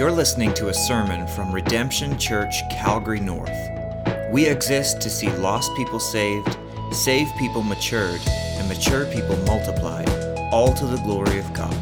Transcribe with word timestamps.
You're 0.00 0.08
listening 0.10 0.54
to 0.54 0.70
a 0.70 0.72
sermon 0.72 1.26
from 1.26 1.52
Redemption 1.52 2.18
Church, 2.18 2.66
Calgary 2.70 3.20
North. 3.20 3.52
We 4.32 4.46
exist 4.46 5.02
to 5.02 5.10
see 5.10 5.28
lost 5.32 5.76
people 5.76 6.00
saved, 6.00 6.56
saved 6.90 7.36
people 7.36 7.62
matured, 7.62 8.22
and 8.26 8.66
mature 8.66 9.04
people 9.12 9.36
multiplied, 9.44 10.08
all 10.52 10.72
to 10.72 10.86
the 10.86 10.96
glory 11.02 11.38
of 11.38 11.52
God. 11.52 11.74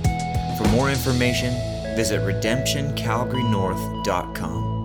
For 0.58 0.66
more 0.70 0.90
information, 0.90 1.54
visit 1.94 2.20
redemptioncalgarynorth.com. 2.22 4.82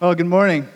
Well, 0.00 0.16
good 0.16 0.26
morning. 0.26 0.66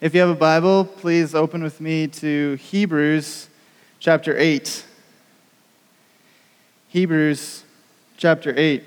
If 0.00 0.14
you 0.14 0.20
have 0.20 0.30
a 0.30 0.34
Bible, 0.34 0.86
please 0.86 1.34
open 1.34 1.62
with 1.62 1.82
me 1.82 2.08
to 2.08 2.54
Hebrews 2.54 3.50
chapter 4.06 4.38
8. 4.38 4.84
Hebrews 6.86 7.64
chapter 8.16 8.54
8. 8.56 8.84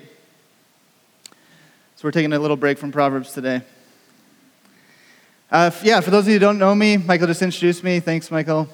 So 1.24 1.34
we're 2.04 2.10
taking 2.10 2.32
a 2.32 2.38
little 2.38 2.56
break 2.56 2.78
from 2.78 2.90
Proverbs 2.90 3.34
today. 3.34 3.60
Uh, 5.50 5.70
yeah, 5.82 6.00
for 6.00 6.10
those 6.10 6.24
of 6.24 6.28
you 6.28 6.36
who 6.36 6.38
don't 6.38 6.58
know 6.58 6.74
me, 6.74 6.96
Michael 6.96 7.26
just 7.26 7.42
introduced 7.42 7.84
me. 7.84 8.00
Thanks, 8.00 8.30
Michael. 8.30 8.66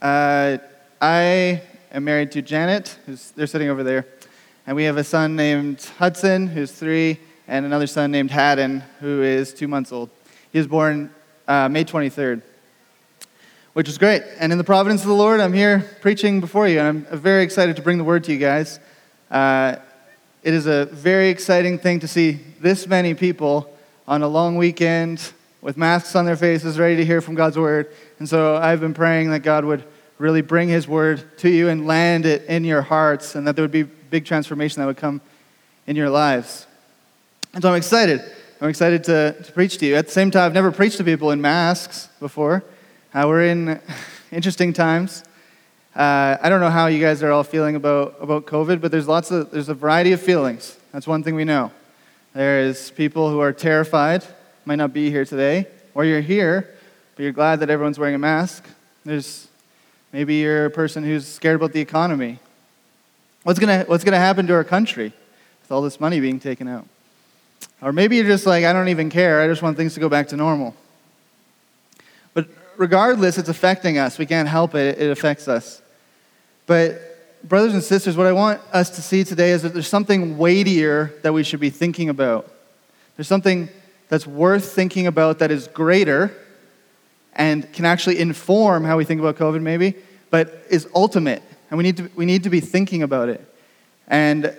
Uh, 0.00 0.58
I 1.02 1.62
am 1.90 2.04
married 2.04 2.30
to 2.30 2.42
Janet, 2.42 2.96
who's 3.04 3.32
there 3.32 3.48
sitting 3.48 3.68
over 3.68 3.82
there, 3.82 4.06
and 4.68 4.76
we 4.76 4.84
have 4.84 4.98
a 4.98 5.04
son 5.04 5.34
named 5.34 5.82
Hudson, 5.98 6.46
who's 6.46 6.70
three, 6.70 7.18
and 7.48 7.66
another 7.66 7.88
son 7.88 8.12
named 8.12 8.30
Haddon, 8.30 8.84
who 9.00 9.24
is 9.24 9.52
two 9.52 9.66
months 9.66 9.90
old. 9.90 10.10
He 10.52 10.58
was 10.58 10.68
born 10.68 11.12
uh, 11.48 11.68
May 11.68 11.84
23rd 11.84 12.42
which 13.78 13.88
is 13.88 13.96
great. 13.96 14.24
And 14.40 14.50
in 14.50 14.58
the 14.58 14.64
providence 14.64 15.02
of 15.02 15.06
the 15.06 15.14
Lord, 15.14 15.38
I'm 15.38 15.52
here 15.52 15.88
preaching 16.00 16.40
before 16.40 16.66
you, 16.66 16.80
and 16.80 17.06
I'm 17.08 17.18
very 17.20 17.44
excited 17.44 17.76
to 17.76 17.82
bring 17.82 17.96
the 17.96 18.02
word 18.02 18.24
to 18.24 18.32
you 18.32 18.38
guys. 18.40 18.80
Uh, 19.30 19.76
it 20.42 20.52
is 20.52 20.66
a 20.66 20.86
very 20.86 21.28
exciting 21.28 21.78
thing 21.78 22.00
to 22.00 22.08
see 22.08 22.40
this 22.58 22.88
many 22.88 23.14
people 23.14 23.72
on 24.08 24.22
a 24.22 24.26
long 24.26 24.56
weekend 24.56 25.32
with 25.62 25.76
masks 25.76 26.16
on 26.16 26.24
their 26.24 26.34
faces, 26.34 26.76
ready 26.76 26.96
to 26.96 27.04
hear 27.04 27.20
from 27.20 27.36
God's 27.36 27.56
word. 27.56 27.94
And 28.18 28.28
so 28.28 28.56
I've 28.56 28.80
been 28.80 28.94
praying 28.94 29.30
that 29.30 29.44
God 29.44 29.64
would 29.64 29.84
really 30.18 30.40
bring 30.40 30.68
his 30.68 30.88
word 30.88 31.38
to 31.38 31.48
you 31.48 31.68
and 31.68 31.86
land 31.86 32.26
it 32.26 32.46
in 32.46 32.64
your 32.64 32.82
hearts, 32.82 33.36
and 33.36 33.46
that 33.46 33.54
there 33.54 33.62
would 33.62 33.70
be 33.70 33.84
big 33.84 34.24
transformation 34.24 34.82
that 34.82 34.86
would 34.86 34.96
come 34.96 35.20
in 35.86 35.94
your 35.94 36.10
lives. 36.10 36.66
And 37.54 37.62
so 37.62 37.68
I'm 37.68 37.76
excited. 37.76 38.22
I'm 38.60 38.70
excited 38.70 39.04
to, 39.04 39.40
to 39.40 39.52
preach 39.52 39.78
to 39.78 39.86
you. 39.86 39.94
At 39.94 40.06
the 40.06 40.12
same 40.12 40.32
time, 40.32 40.46
I've 40.46 40.52
never 40.52 40.72
preached 40.72 40.96
to 40.96 41.04
people 41.04 41.30
in 41.30 41.40
masks 41.40 42.08
before. 42.18 42.64
Uh, 43.14 43.24
we're 43.26 43.44
in 43.44 43.80
interesting 44.32 44.74
times. 44.74 45.24
Uh, 45.96 46.36
I 46.42 46.50
don't 46.50 46.60
know 46.60 46.68
how 46.68 46.88
you 46.88 47.00
guys 47.00 47.22
are 47.22 47.30
all 47.30 47.42
feeling 47.42 47.74
about, 47.74 48.16
about 48.20 48.44
COVID, 48.44 48.82
but 48.82 48.90
there's 48.90 49.08
lots 49.08 49.30
of 49.30 49.50
there's 49.50 49.70
a 49.70 49.74
variety 49.74 50.12
of 50.12 50.20
feelings. 50.20 50.76
That's 50.92 51.06
one 51.06 51.22
thing 51.22 51.34
we 51.34 51.44
know. 51.44 51.72
There 52.34 52.60
is 52.60 52.90
people 52.90 53.30
who 53.30 53.40
are 53.40 53.54
terrified, 53.54 54.24
might 54.66 54.76
not 54.76 54.92
be 54.92 55.10
here 55.10 55.24
today, 55.24 55.68
or 55.94 56.04
you're 56.04 56.20
here, 56.20 56.68
but 57.16 57.22
you're 57.22 57.32
glad 57.32 57.60
that 57.60 57.70
everyone's 57.70 57.98
wearing 57.98 58.14
a 58.14 58.18
mask. 58.18 58.66
There's 59.06 59.48
maybe 60.12 60.34
you're 60.34 60.66
a 60.66 60.70
person 60.70 61.02
who's 61.02 61.26
scared 61.26 61.56
about 61.56 61.72
the 61.72 61.80
economy. 61.80 62.40
What's 63.42 63.58
gonna 63.58 63.84
what's 63.84 64.04
gonna 64.04 64.18
happen 64.18 64.46
to 64.48 64.52
our 64.52 64.64
country 64.64 65.14
with 65.62 65.72
all 65.72 65.80
this 65.80 65.98
money 65.98 66.20
being 66.20 66.40
taken 66.40 66.68
out? 66.68 66.86
Or 67.80 67.90
maybe 67.90 68.16
you're 68.16 68.26
just 68.26 68.44
like, 68.44 68.66
I 68.66 68.74
don't 68.74 68.88
even 68.88 69.08
care. 69.08 69.40
I 69.40 69.46
just 69.46 69.62
want 69.62 69.78
things 69.78 69.94
to 69.94 70.00
go 70.00 70.10
back 70.10 70.28
to 70.28 70.36
normal 70.36 70.76
regardless, 72.78 73.36
it's 73.36 73.48
affecting 73.48 73.98
us. 73.98 74.18
We 74.18 74.24
can't 74.24 74.48
help 74.48 74.74
it, 74.74 74.98
it 74.98 75.10
affects 75.10 75.48
us. 75.48 75.82
But, 76.66 77.46
brothers 77.46 77.74
and 77.74 77.82
sisters, 77.82 78.16
what 78.16 78.26
I 78.26 78.32
want 78.32 78.60
us 78.72 78.88
to 78.90 79.02
see 79.02 79.24
today 79.24 79.50
is 79.50 79.62
that 79.62 79.74
there's 79.74 79.88
something 79.88 80.38
weightier 80.38 81.12
that 81.22 81.32
we 81.32 81.42
should 81.42 81.60
be 81.60 81.70
thinking 81.70 82.08
about. 82.08 82.50
There's 83.16 83.28
something 83.28 83.68
that's 84.08 84.26
worth 84.26 84.72
thinking 84.72 85.06
about 85.06 85.40
that 85.40 85.50
is 85.50 85.68
greater 85.68 86.32
and 87.34 87.70
can 87.72 87.84
actually 87.84 88.18
inform 88.20 88.84
how 88.84 88.96
we 88.96 89.04
think 89.04 89.20
about 89.20 89.36
COVID, 89.36 89.60
maybe, 89.60 89.94
but 90.30 90.64
is 90.70 90.88
ultimate. 90.94 91.42
And 91.70 91.76
we 91.78 91.84
need 91.84 91.96
to, 91.98 92.10
we 92.14 92.24
need 92.24 92.44
to 92.44 92.50
be 92.50 92.60
thinking 92.60 93.02
about 93.02 93.28
it. 93.28 93.44
And, 94.06 94.56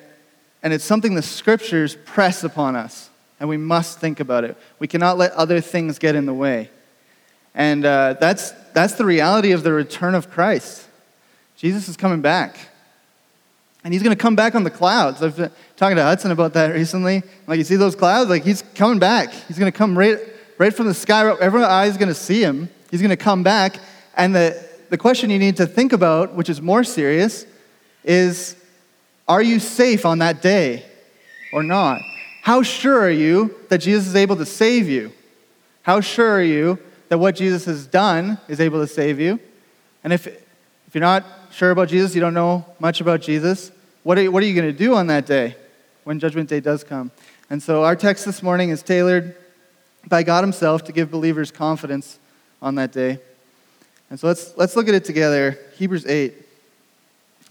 and 0.61 0.73
it's 0.73 0.83
something 0.83 1.15
the 1.15 1.21
scriptures 1.21 1.97
press 2.05 2.43
upon 2.43 2.75
us, 2.75 3.09
and 3.39 3.49
we 3.49 3.57
must 3.57 3.99
think 3.99 4.19
about 4.19 4.43
it. 4.43 4.57
We 4.77 4.87
cannot 4.87 5.17
let 5.17 5.31
other 5.31 5.61
things 5.61 5.99
get 5.99 6.15
in 6.15 6.25
the 6.25 6.33
way. 6.33 6.69
And 7.55 7.85
uh, 7.85 8.13
that's, 8.19 8.51
that's 8.73 8.93
the 8.93 9.05
reality 9.05 9.51
of 9.51 9.63
the 9.63 9.73
return 9.73 10.15
of 10.15 10.29
Christ. 10.29 10.85
Jesus 11.55 11.89
is 11.89 11.97
coming 11.97 12.21
back. 12.21 12.57
And 13.83 13.93
he's 13.93 14.03
going 14.03 14.15
to 14.15 14.21
come 14.21 14.35
back 14.35 14.55
on 14.55 14.63
the 14.63 14.69
clouds. 14.69 15.23
I've 15.23 15.37
been 15.37 15.51
talking 15.77 15.95
to 15.95 16.03
Hudson 16.03 16.31
about 16.31 16.53
that 16.53 16.73
recently. 16.73 17.23
Like, 17.47 17.57
you 17.57 17.63
see 17.63 17.77
those 17.77 17.95
clouds? 17.95 18.29
Like, 18.29 18.43
he's 18.43 18.61
coming 18.75 18.99
back. 18.99 19.31
He's 19.47 19.57
going 19.57 19.71
to 19.71 19.77
come 19.77 19.97
right, 19.97 20.19
right 20.57 20.73
from 20.73 20.87
the 20.87 20.93
sky. 20.93 21.29
Everyone's 21.39 21.69
eyes 21.69 21.97
going 21.97 22.09
to 22.09 22.15
see 22.15 22.41
him. 22.41 22.69
He's 22.91 23.01
going 23.01 23.09
to 23.09 23.17
come 23.17 23.43
back. 23.43 23.77
And 24.15 24.35
the, 24.35 24.65
the 24.89 24.97
question 24.97 25.29
you 25.29 25.39
need 25.39 25.57
to 25.57 25.65
think 25.65 25.93
about, 25.93 26.33
which 26.33 26.49
is 26.49 26.61
more 26.61 26.83
serious, 26.83 27.45
is 28.03 28.55
are 29.27 29.41
you 29.41 29.59
safe 29.59 30.05
on 30.05 30.19
that 30.19 30.41
day 30.41 30.85
or 31.53 31.63
not? 31.63 32.01
How 32.41 32.63
sure 32.63 32.99
are 32.99 33.11
you 33.11 33.55
that 33.69 33.79
Jesus 33.79 34.07
is 34.07 34.15
able 34.15 34.35
to 34.37 34.45
save 34.45 34.89
you? 34.89 35.11
How 35.83 36.01
sure 36.01 36.31
are 36.31 36.43
you 36.43 36.79
that 37.09 37.17
what 37.17 37.35
Jesus 37.35 37.65
has 37.65 37.85
done 37.85 38.37
is 38.47 38.59
able 38.59 38.79
to 38.79 38.87
save 38.87 39.19
you. 39.19 39.39
And 40.03 40.13
if, 40.13 40.27
if 40.27 40.93
you're 40.93 41.01
not 41.01 41.25
sure 41.51 41.71
about 41.71 41.89
Jesus, 41.89 42.15
you 42.15 42.21
don't 42.21 42.33
know 42.33 42.65
much 42.79 43.01
about 43.01 43.21
Jesus, 43.21 43.71
what 44.03 44.17
are, 44.17 44.31
what 44.31 44.41
are 44.41 44.45
you 44.45 44.55
going 44.55 44.71
to 44.71 44.77
do 44.77 44.95
on 44.95 45.07
that 45.07 45.25
day 45.25 45.55
when 46.03 46.19
Judgment 46.19 46.49
Day 46.49 46.59
does 46.59 46.83
come? 46.83 47.11
And 47.49 47.61
so 47.61 47.83
our 47.83 47.95
text 47.95 48.25
this 48.25 48.41
morning 48.41 48.69
is 48.69 48.81
tailored 48.81 49.35
by 50.07 50.23
God 50.23 50.43
Himself 50.43 50.83
to 50.85 50.91
give 50.91 51.11
believers 51.11 51.51
confidence 51.51 52.19
on 52.61 52.75
that 52.75 52.91
day. 52.91 53.19
And 54.09 54.19
so 54.19 54.27
let's, 54.27 54.55
let's 54.55 54.75
look 54.75 54.87
at 54.87 54.93
it 54.93 55.05
together. 55.05 55.57
Hebrews 55.77 56.05
8, 56.05 56.33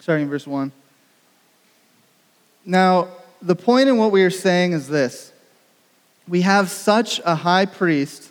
starting 0.00 0.24
in 0.24 0.30
verse 0.30 0.46
1. 0.46 0.72
Now, 2.64 3.08
the 3.42 3.56
point 3.56 3.88
in 3.88 3.96
what 3.96 4.10
we 4.12 4.22
are 4.22 4.30
saying 4.30 4.72
is 4.72 4.88
this 4.88 5.32
we 6.26 6.42
have 6.42 6.70
such 6.70 7.20
a 7.24 7.34
high 7.34 7.64
priest 7.64 8.30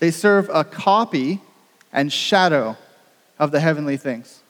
They 0.00 0.10
serve 0.10 0.50
a 0.52 0.64
copy 0.64 1.40
and 1.92 2.12
shadow 2.12 2.76
of 3.38 3.52
the 3.52 3.60
heavenly 3.60 3.96
things. 3.96 4.42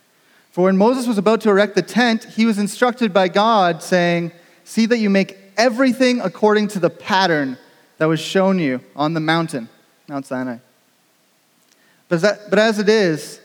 For 0.53 0.65
when 0.65 0.77
Moses 0.77 1.07
was 1.07 1.19
about 1.19 1.41
to 1.43 1.51
erect 1.51 1.75
the 1.75 1.83
tent, 1.83 2.25
he 2.25 2.47
was 2.47 2.59
instructed 2.59 3.13
by 3.13 3.29
God, 3.29 3.83
saying, 3.83 4.33
See 4.65 4.87
that 4.87 4.99
you 4.99 5.11
make 5.11 5.37
everything 5.57 6.21
according 6.21 6.69
to 6.69 6.79
the 6.79 6.89
pattern 6.89 7.59
that 7.99 8.07
was 8.07 8.21
shown 8.21 8.59
you 8.59 8.81
on 8.95 9.15
the 9.15 9.21
mountain, 9.21 9.69
Mount 10.09 10.25
Sinai. 10.25 10.59
But, 12.09 12.21
that, 12.23 12.51
but 12.51 12.59
as 12.59 12.79
it 12.79 12.89
is, 12.89 13.41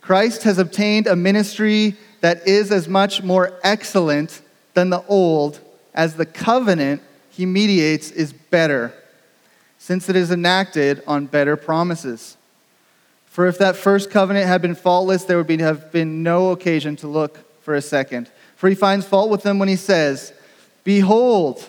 Christ 0.00 0.42
has 0.42 0.58
obtained 0.58 1.06
a 1.06 1.16
ministry 1.16 1.96
that 2.20 2.46
is 2.48 2.72
as 2.72 2.88
much 2.88 3.22
more 3.22 3.58
excellent 3.62 4.42
than 4.74 4.90
the 4.90 5.04
old 5.06 5.60
as 5.94 6.14
the 6.14 6.26
covenant 6.26 7.00
he 7.30 7.46
mediates 7.46 8.10
is 8.10 8.32
better 8.32 8.92
since 9.84 10.08
it 10.08 10.16
is 10.16 10.30
enacted 10.30 11.02
on 11.06 11.26
better 11.26 11.58
promises. 11.58 12.38
For 13.26 13.46
if 13.46 13.58
that 13.58 13.76
first 13.76 14.10
covenant 14.10 14.46
had 14.46 14.62
been 14.62 14.74
faultless, 14.74 15.24
there 15.24 15.36
would 15.36 15.46
be, 15.46 15.58
have 15.58 15.92
been 15.92 16.22
no 16.22 16.52
occasion 16.52 16.96
to 16.96 17.06
look 17.06 17.60
for 17.60 17.74
a 17.74 17.82
second. 17.82 18.30
For 18.56 18.70
he 18.70 18.74
finds 18.74 19.04
fault 19.04 19.28
with 19.28 19.42
them 19.42 19.58
when 19.58 19.68
he 19.68 19.76
says, 19.76 20.32
Behold, 20.84 21.68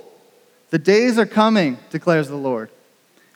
the 0.69 0.77
days 0.77 1.19
are 1.19 1.25
coming, 1.25 1.77
declares 1.89 2.29
the 2.29 2.37
Lord, 2.37 2.69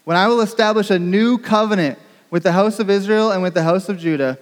when 0.06 0.16
I 0.16 0.30
will 0.30 0.40
establish 0.40 0.90
a 0.90 0.98
new 0.98 1.38
covenant 1.38 2.00
with 2.32 2.44
the 2.44 2.54
house 2.54 2.80
of 2.80 2.90
Israel 2.90 3.34
and 3.34 3.44
with 3.44 3.56
the 3.56 3.64
house 3.64 3.90
of 3.90 4.00
Judah, 4.00 4.40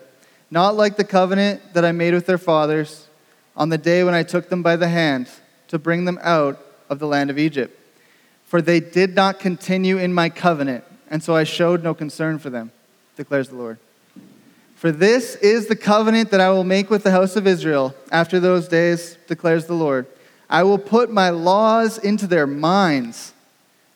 not 0.51 0.75
like 0.75 0.97
the 0.97 1.03
covenant 1.03 1.73
that 1.73 1.83
I 1.83 1.91
made 1.93 2.13
with 2.13 2.27
their 2.27 2.37
fathers 2.37 3.07
on 3.55 3.69
the 3.69 3.79
day 3.79 4.03
when 4.03 4.13
I 4.13 4.21
took 4.21 4.49
them 4.49 4.61
by 4.61 4.75
the 4.75 4.89
hand 4.89 5.31
to 5.69 5.79
bring 5.79 6.05
them 6.05 6.19
out 6.21 6.63
of 6.91 6.99
the 6.99 7.07
land 7.07 7.31
of 7.31 7.39
Egypt 7.39 7.76
for 8.47 8.61
they 8.61 8.79
did 8.79 9.13
not 9.13 9.39
continue 9.39 9.97
in 9.97 10.13
my 10.13 10.29
covenant, 10.29 10.83
and 11.11 11.21
so 11.21 11.35
I 11.35 11.43
showed 11.43 11.83
no 11.83 11.93
concern 11.93 12.39
for 12.39 12.49
them, 12.49 12.71
declares 13.15 13.49
the 13.49 13.57
Lord. 13.57 13.77
For 14.75 14.91
this 14.91 15.35
is 15.35 15.67
the 15.67 15.75
covenant 15.75 16.31
that 16.31 16.39
I 16.39 16.49
will 16.51 16.63
make 16.63 16.89
with 16.89 17.03
the 17.03 17.11
house 17.11 17.35
of 17.35 17.45
Israel 17.45 17.93
after 18.11 18.39
those 18.39 18.67
days, 18.67 19.17
declares 19.27 19.65
the 19.65 19.73
Lord. 19.73 20.05
I 20.49 20.63
will 20.63 20.77
put 20.77 21.11
my 21.11 21.29
laws 21.29 21.97
into 21.97 22.25
their 22.25 22.47
minds 22.47 23.33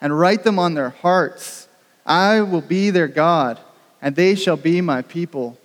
and 0.01 0.19
write 0.19 0.43
them 0.43 0.59
on 0.59 0.73
their 0.73 0.89
hearts. 0.89 1.69
I 2.05 2.41
will 2.41 2.61
be 2.61 2.89
their 2.89 3.07
God, 3.07 3.57
and 4.01 4.15
they 4.15 4.35
shall 4.35 4.57
be 4.57 4.81
my 4.81 5.01
people. 5.01 5.57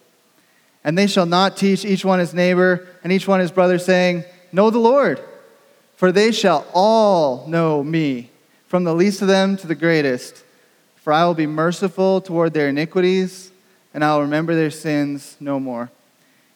And 0.84 0.96
they 0.96 1.08
shall 1.08 1.26
not 1.26 1.56
teach 1.56 1.84
each 1.84 2.04
one 2.04 2.20
his 2.20 2.32
neighbor 2.32 2.86
and 3.02 3.12
each 3.12 3.26
one 3.26 3.40
his 3.40 3.50
brother, 3.50 3.80
saying, 3.80 4.22
Know 4.52 4.70
the 4.70 4.78
Lord, 4.78 5.20
for 5.96 6.12
they 6.12 6.30
shall 6.30 6.64
all 6.72 7.48
know 7.48 7.82
me, 7.82 8.30
from 8.66 8.84
the 8.84 8.94
least 8.94 9.22
of 9.22 9.28
them 9.28 9.56
to 9.58 9.66
the 9.66 9.74
greatest. 9.74 10.44
For 10.96 11.12
I 11.12 11.24
will 11.24 11.34
be 11.34 11.46
merciful 11.46 12.20
toward 12.20 12.52
their 12.52 12.68
iniquities, 12.68 13.52
and 13.94 14.04
I 14.04 14.14
will 14.14 14.22
remember 14.22 14.54
their 14.54 14.70
sins 14.70 15.36
no 15.38 15.60
more. 15.60 15.90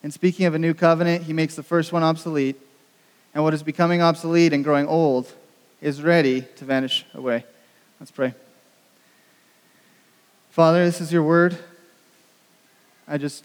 In 0.03 0.11
speaking 0.11 0.47
of 0.47 0.55
a 0.55 0.59
new 0.59 0.75
covenant, 0.75 1.25
he 1.25 1.33
makes 1.33 1.55
the 1.55 1.63
first 1.63 1.93
one 1.93 2.03
obsolete, 2.03 2.57
and 3.35 3.45
what 3.45 3.55
is 3.55 3.63
becoming 3.63 4.03
obsolete 4.03 4.53
and 4.53 4.65
growing 4.65 4.89
old 4.89 5.33
is 5.81 6.03
ready 6.03 6.43
to 6.57 6.65
vanish 6.65 7.07
away. 7.15 7.45
Let's 8.01 8.11
pray. 8.11 8.35
Father, 10.51 10.85
this 10.85 11.01
is 11.01 11.13
your 11.13 11.23
word. 11.23 11.57
I 13.07 13.19
just, 13.19 13.45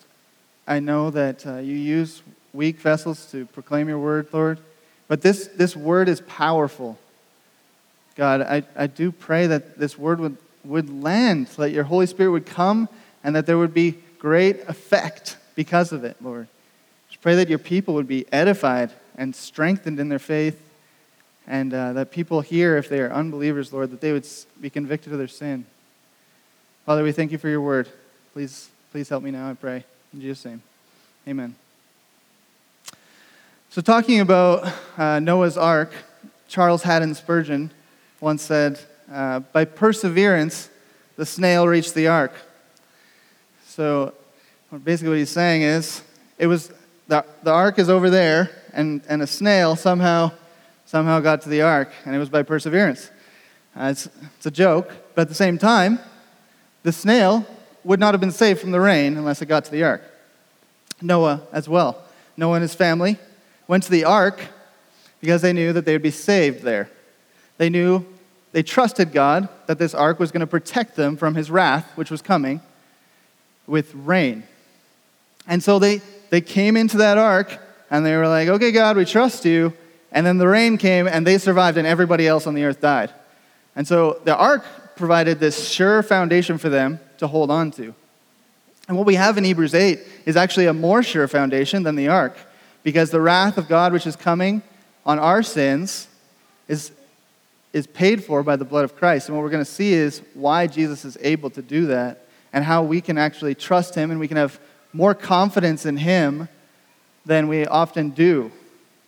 I 0.67 0.79
know 0.79 1.11
that 1.11 1.45
uh, 1.45 1.57
you 1.57 1.75
use 1.75 2.23
weak 2.51 2.79
vessels 2.79 3.29
to 3.31 3.45
proclaim 3.47 3.87
your 3.87 3.99
word, 3.99 4.27
Lord, 4.31 4.59
but 5.07 5.21
this, 5.21 5.47
this 5.55 5.75
word 5.75 6.09
is 6.09 6.21
powerful. 6.21 6.97
God, 8.15 8.41
I, 8.41 8.63
I 8.75 8.87
do 8.87 9.11
pray 9.11 9.47
that 9.47 9.77
this 9.77 9.97
word 9.97 10.19
would, 10.19 10.37
would 10.63 11.03
land, 11.03 11.47
that 11.57 11.71
your 11.71 11.83
Holy 11.83 12.05
Spirit 12.05 12.31
would 12.31 12.45
come, 12.45 12.87
and 13.23 13.35
that 13.35 13.45
there 13.45 13.57
would 13.57 13.73
be 13.73 13.95
great 14.19 14.61
effect 14.69 15.37
because 15.55 15.91
of 15.91 16.03
it, 16.03 16.17
Lord. 16.21 16.47
Just 17.09 17.21
pray 17.21 17.35
that 17.35 17.49
your 17.49 17.59
people 17.59 17.93
would 17.95 18.07
be 18.07 18.25
edified 18.31 18.91
and 19.17 19.35
strengthened 19.35 19.99
in 19.99 20.09
their 20.09 20.19
faith, 20.19 20.61
and 21.47 21.73
uh, 21.73 21.93
that 21.93 22.11
people 22.11 22.41
here, 22.41 22.77
if 22.77 22.89
they 22.89 22.99
are 22.99 23.11
unbelievers, 23.11 23.73
Lord, 23.73 23.91
that 23.91 24.01
they 24.01 24.13
would 24.13 24.27
be 24.61 24.69
convicted 24.69 25.11
of 25.11 25.19
their 25.19 25.27
sin. 25.27 25.65
Father, 26.85 27.03
we 27.03 27.11
thank 27.11 27.31
you 27.31 27.37
for 27.37 27.49
your 27.49 27.61
word. 27.61 27.89
Please, 28.33 28.69
please 28.91 29.09
help 29.09 29.23
me 29.23 29.31
now, 29.31 29.49
I 29.49 29.53
pray. 29.53 29.83
In 30.13 30.21
Jesus' 30.21 30.45
name, 30.45 30.61
amen. 31.27 31.55
So, 33.69 33.81
talking 33.81 34.21
about 34.21 34.71
uh, 34.97 35.19
Noah's 35.19 35.57
Ark, 35.57 35.91
Charles 36.47 36.83
Haddon 36.83 37.13
Spurgeon 37.13 37.71
once 38.25 38.41
said, 38.41 38.79
uh, 39.13 39.39
By 39.39 39.65
perseverance, 39.65 40.71
the 41.15 41.27
snail 41.27 41.67
reached 41.67 41.93
the 41.93 42.07
ark. 42.07 42.33
So, 43.67 44.15
basically, 44.83 45.09
what 45.09 45.19
he's 45.19 45.29
saying 45.29 45.61
is, 45.61 46.01
it 46.39 46.47
was 46.47 46.71
the, 47.07 47.23
the 47.43 47.51
ark 47.51 47.77
is 47.77 47.87
over 47.87 48.09
there, 48.09 48.49
and, 48.73 49.03
and 49.07 49.21
a 49.21 49.27
snail 49.27 49.75
somehow, 49.75 50.31
somehow 50.87 51.19
got 51.19 51.43
to 51.43 51.49
the 51.49 51.61
ark, 51.61 51.91
and 52.03 52.15
it 52.15 52.17
was 52.17 52.29
by 52.29 52.41
perseverance. 52.41 53.11
Uh, 53.79 53.89
it's, 53.91 54.09
it's 54.37 54.47
a 54.47 54.51
joke, 54.51 54.91
but 55.13 55.21
at 55.21 55.29
the 55.29 55.35
same 55.35 55.59
time, 55.59 55.99
the 56.81 56.91
snail 56.91 57.45
would 57.83 57.99
not 57.99 58.15
have 58.15 58.21
been 58.21 58.31
saved 58.31 58.59
from 58.59 58.71
the 58.71 58.81
rain 58.81 59.17
unless 59.17 59.43
it 59.43 59.45
got 59.45 59.65
to 59.65 59.71
the 59.71 59.83
ark. 59.83 60.01
Noah 60.99 61.43
as 61.53 61.69
well. 61.69 62.03
Noah 62.37 62.55
and 62.55 62.63
his 62.63 62.73
family 62.73 63.19
went 63.67 63.83
to 63.83 63.91
the 63.91 64.05
ark 64.05 64.41
because 65.21 65.43
they 65.43 65.53
knew 65.53 65.73
that 65.73 65.85
they 65.85 65.93
would 65.93 66.01
be 66.01 66.09
saved 66.09 66.63
there. 66.63 66.89
They 67.57 67.69
knew, 67.69 68.05
they 68.55 68.63
trusted 68.63 69.11
God 69.11 69.49
that 69.65 69.79
this 69.79 69.93
ark 69.93 70.17
was 70.17 70.31
going 70.31 70.39
to 70.39 70.47
protect 70.47 70.95
them 70.95 71.17
from 71.17 71.35
his 71.35 71.51
wrath, 71.51 71.91
which 71.95 72.09
was 72.09 72.21
coming 72.21 72.61
with 73.67 73.93
rain. 73.93 74.43
And 75.45 75.61
so 75.61 75.77
they, 75.77 75.99
they 76.29 76.39
came 76.39 76.77
into 76.77 76.99
that 76.99 77.17
ark 77.17 77.59
and 77.91 78.05
they 78.05 78.15
were 78.15 78.29
like, 78.29 78.47
okay, 78.47 78.71
God, 78.71 78.95
we 78.95 79.03
trust 79.03 79.43
you. 79.43 79.73
And 80.09 80.25
then 80.25 80.37
the 80.37 80.47
rain 80.47 80.77
came 80.77 81.05
and 81.05 81.27
they 81.27 81.37
survived 81.37 81.77
and 81.77 81.85
everybody 81.85 82.29
else 82.29 82.47
on 82.47 82.53
the 82.53 82.63
earth 82.63 82.79
died. 82.79 83.11
And 83.75 83.85
so 83.85 84.21
the 84.23 84.37
ark 84.37 84.63
provided 84.95 85.41
this 85.41 85.67
sure 85.67 86.01
foundation 86.01 86.57
for 86.57 86.69
them 86.69 87.01
to 87.17 87.27
hold 87.27 87.51
on 87.51 87.71
to. 87.71 87.93
And 88.87 88.95
what 88.95 89.05
we 89.05 89.15
have 89.15 89.37
in 89.37 89.43
Hebrews 89.43 89.75
8 89.75 89.99
is 90.25 90.37
actually 90.37 90.67
a 90.67 90.73
more 90.73 91.03
sure 91.03 91.27
foundation 91.27 91.83
than 91.83 91.97
the 91.97 92.07
ark, 92.07 92.37
because 92.83 93.09
the 93.09 93.19
wrath 93.19 93.57
of 93.57 93.67
God, 93.67 93.91
which 93.91 94.07
is 94.07 94.15
coming 94.15 94.61
on 95.05 95.19
our 95.19 95.43
sins, 95.43 96.07
is, 96.69 96.93
is 97.75 97.85
paid 97.85 98.23
for 98.23 98.41
by 98.41 98.55
the 98.55 98.63
blood 98.63 98.85
of 98.85 98.95
Christ. 98.95 99.27
And 99.27 99.35
what 99.35 99.43
we're 99.43 99.49
going 99.49 99.65
to 99.65 99.69
see 99.69 99.91
is 99.91 100.21
why 100.33 100.65
Jesus 100.65 101.03
is 101.03 101.17
able 101.19 101.49
to 101.49 101.61
do 101.61 101.87
that 101.87 102.25
and 102.53 102.63
how 102.63 102.83
we 102.83 103.01
can 103.01 103.17
actually 103.17 103.53
trust 103.53 103.93
him 103.93 104.11
and 104.11 104.19
we 104.19 104.29
can 104.29 104.37
have 104.37 104.61
more 104.93 105.13
confidence 105.13 105.85
in 105.85 105.97
him 105.97 106.47
than 107.25 107.49
we 107.49 107.65
often 107.65 108.11
do. 108.11 108.49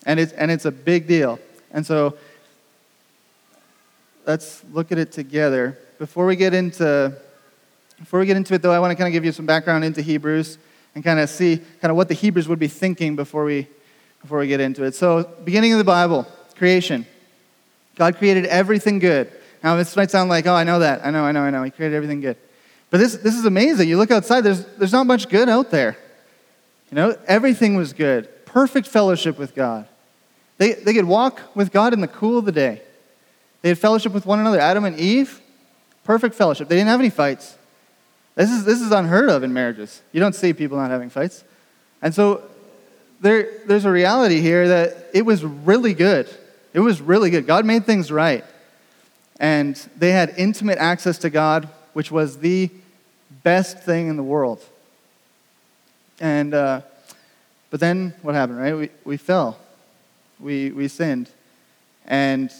And 0.06 0.20
it's, 0.20 0.34
and 0.34 0.52
it's 0.52 0.66
a 0.66 0.72
big 0.72 1.08
deal. 1.08 1.40
And 1.72 1.86
so 1.86 2.18
let's 4.26 4.66
look 4.74 4.92
at 4.92 4.98
it 4.98 5.14
together. 5.14 5.80
Before 5.98 6.26
we 6.26 6.36
get 6.36 6.54
into 6.54 7.18
before 8.00 8.20
we 8.20 8.26
get 8.26 8.36
into 8.36 8.54
it 8.54 8.62
though, 8.62 8.74
I 8.74 8.80
want 8.80 8.92
to 8.92 8.96
kind 8.96 9.08
of 9.08 9.14
give 9.14 9.24
you 9.24 9.32
some 9.32 9.46
background 9.46 9.86
into 9.86 10.02
Hebrews 10.02 10.58
and 10.94 11.06
kind 11.06 11.22
of 11.22 11.30
see 11.30 11.58
kind 11.82 11.90
of 11.90 11.96
what 11.96 12.10
the 12.10 12.14
Hebrews 12.14 12.50
would 12.50 12.60
be 12.60 12.68
thinking 12.68 13.16
before 13.16 13.46
we 13.46 13.66
before 14.22 14.40
we 14.40 14.48
get 14.48 14.60
into 14.60 14.84
it. 14.84 14.94
So, 14.94 15.24
beginning 15.46 15.72
of 15.72 15.78
the 15.78 15.86
Bible, 15.86 16.28
creation. 16.56 17.08
God 17.98 18.18
created 18.18 18.46
everything 18.46 19.00
good. 19.00 19.32
Now, 19.64 19.76
this 19.76 19.96
might 19.96 20.12
sound 20.12 20.30
like, 20.30 20.46
oh, 20.46 20.54
I 20.54 20.64
know 20.64 20.80
that. 20.80 21.06
I 21.06 21.10
know, 21.10 21.24
I 21.24 21.32
know, 21.32 21.42
I 21.42 21.50
know. 21.50 21.64
He 21.64 21.72
created 21.72 21.96
everything 21.96 22.22
good. 22.22 22.38
But 22.90 23.00
this, 23.00 23.16
this 23.16 23.36
is 23.36 23.46
amazing. 23.46 23.90
You 23.90 23.98
look 23.98 24.12
outside, 24.12 24.42
there's, 24.42 24.64
there's 24.78 24.94
not 24.94 25.08
much 25.08 25.28
good 25.28 25.50
out 25.50 25.72
there. 25.72 25.98
You 26.92 26.96
know, 26.96 27.18
everything 27.28 27.76
was 27.76 27.92
good. 27.92 28.30
Perfect 28.46 28.88
fellowship 28.88 29.38
with 29.38 29.56
God. 29.56 29.88
They, 30.58 30.74
they 30.74 30.94
could 30.94 31.06
walk 31.06 31.42
with 31.56 31.72
God 31.72 31.94
in 31.94 32.02
the 32.02 32.08
cool 32.08 32.38
of 32.38 32.46
the 32.46 32.52
day. 32.52 32.82
They 33.62 33.70
had 33.70 33.78
fellowship 33.78 34.14
with 34.14 34.26
one 34.26 34.40
another. 34.40 34.60
Adam 34.60 34.86
and 34.86 34.98
Eve, 34.98 35.42
perfect 36.04 36.36
fellowship. 36.36 36.70
They 36.70 36.76
didn't 36.76 36.90
have 36.90 37.00
any 37.00 37.10
fights. 37.10 37.58
This 38.36 38.52
is, 38.52 38.64
this 38.64 38.82
is 38.82 38.92
unheard 38.92 39.30
of 39.30 39.44
in 39.44 39.52
marriages. 39.52 40.02
You 40.12 40.20
don't 40.20 40.36
see 40.36 40.54
people 40.54 40.78
not 40.78 40.92
having 40.92 41.10
fights. 41.10 41.44
And 42.02 42.14
so 42.14 42.44
there, 43.20 43.60
there's 43.66 43.86
a 43.86 43.92
reality 43.92 44.40
here 44.40 44.68
that 44.68 45.08
it 45.14 45.24
was 45.24 45.44
really 45.44 45.94
good. 45.94 46.30
It 46.78 46.82
was 46.82 47.02
really 47.02 47.32
good. 47.32 47.48
God 47.48 47.66
made 47.66 47.88
things 47.88 48.12
right. 48.12 48.46
And 49.40 49.76
they 49.98 50.12
had 50.12 50.36
intimate 50.38 50.78
access 50.78 51.18
to 51.18 51.32
God, 51.32 51.68
which 51.94 52.12
was 52.12 52.38
the 52.38 52.70
best 53.42 53.80
thing 53.80 54.10
in 54.10 54.16
the 54.16 54.22
world. 54.22 54.64
And, 56.20 56.54
uh, 56.54 56.82
but 57.72 57.80
then 57.80 58.14
what 58.22 58.36
happened, 58.36 58.60
right? 58.60 58.78
We, 58.78 58.90
we 59.06 59.18
fell. 59.18 59.58
We, 60.40 60.70
we 60.70 60.88
sinned. 60.88 61.32
And 62.06 62.52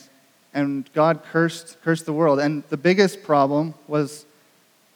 and 0.52 0.92
God 0.94 1.22
cursed, 1.30 1.80
cursed 1.84 2.04
the 2.04 2.12
world. 2.12 2.40
And 2.40 2.64
the 2.70 2.76
biggest 2.76 3.22
problem 3.22 3.74
was 3.86 4.26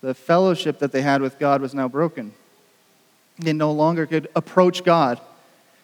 the 0.01 0.15
fellowship 0.15 0.81
that 0.81 0.91
they 0.91 1.03
had 1.03 1.23
with 1.23 1.39
God 1.39 1.61
was 1.61 1.75
now 1.75 1.87
broken. 1.87 2.35
They 3.39 3.53
no 3.53 3.71
longer 3.71 4.07
could 4.07 4.29
approach 4.35 4.83
God. 4.83 5.21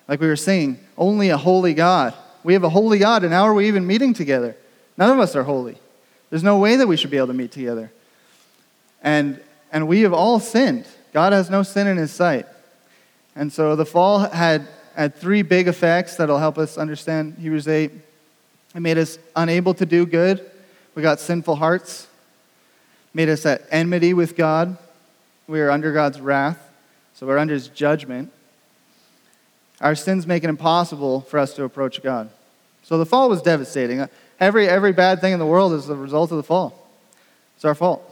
Like 0.09 0.21
we 0.21 0.27
were 0.27 0.35
saying, 0.35 0.81
only 0.97 1.29
a 1.29 1.37
holy 1.37 1.75
God. 1.75 2.15
We 2.45 2.53
have 2.53 2.65
a 2.65 2.69
holy 2.69 2.99
God, 2.99 3.25
and 3.25 3.33
how 3.33 3.43
are 3.45 3.55
we 3.55 3.69
even 3.69 3.87
meeting 3.87 4.15
together? 4.15 4.57
None 4.97 5.11
of 5.11 5.19
us 5.19 5.37
are 5.37 5.43
holy. 5.43 5.79
There's 6.31 6.43
no 6.43 6.59
way 6.59 6.77
that 6.77 6.87
we 6.87 6.97
should 6.97 7.11
be 7.11 7.17
able 7.17 7.29
to 7.29 7.35
meet 7.35 7.53
together. 7.53 7.91
And, 9.03 9.41
and 9.73 9.89
we 9.89 10.03
have 10.03 10.13
all 10.13 10.41
sinned. 10.41 10.87
God 11.13 11.33
has 11.33 11.51
no 11.51 11.63
sin 11.63 11.87
in 11.87 11.97
his 11.97 12.13
sight. 12.13 12.47
And 13.35 13.53
so 13.53 13.77
the 13.77 13.87
fall 13.87 14.21
had, 14.21 14.67
had 14.95 15.15
three 15.15 15.43
big 15.43 15.69
effects 15.69 16.17
that'll 16.17 16.39
help 16.39 16.59
us 16.59 16.77
understand 16.77 17.37
Hebrews 17.39 17.69
8. 17.69 17.93
It 18.75 18.81
made 18.81 18.99
us 18.99 19.19
unable 19.35 19.75
to 19.75 19.87
do 19.87 20.05
good. 20.05 20.49
We 20.95 21.03
got 21.03 21.21
sinful 21.21 21.57
hearts. 21.57 22.09
Made 23.15 23.29
us 23.29 23.47
at 23.47 23.63
enmity 23.71 24.13
with 24.15 24.37
God. 24.37 24.77
We 25.47 25.61
are 25.61 25.71
under 25.71 25.93
God's 25.93 26.21
wrath, 26.21 26.59
so 27.15 27.27
we're 27.27 27.39
under 27.39 27.55
his 27.55 27.69
judgment. 27.69 28.31
Our 29.81 29.95
sins 29.95 30.27
make 30.27 30.45
it 30.45 30.51
impossible 30.51 31.23
for 31.23 31.39
us 31.39 31.55
to 31.55 31.65
approach 31.65 32.03
God. 32.03 32.31
So 32.83 32.99
the 32.99 33.07
fall 33.07 33.29
was 33.29 33.43
devastating. 33.43 34.09
Every, 34.41 34.69
every 34.69 34.93
bad 34.93 35.21
thing 35.21 35.33
in 35.33 35.39
the 35.39 35.47
world 35.47 35.73
is 35.73 35.87
the 35.87 35.97
result 35.97 36.31
of 36.31 36.37
the 36.37 36.43
fall. 36.43 36.89
It's 37.57 37.65
our 37.65 37.75
fault. 37.75 38.03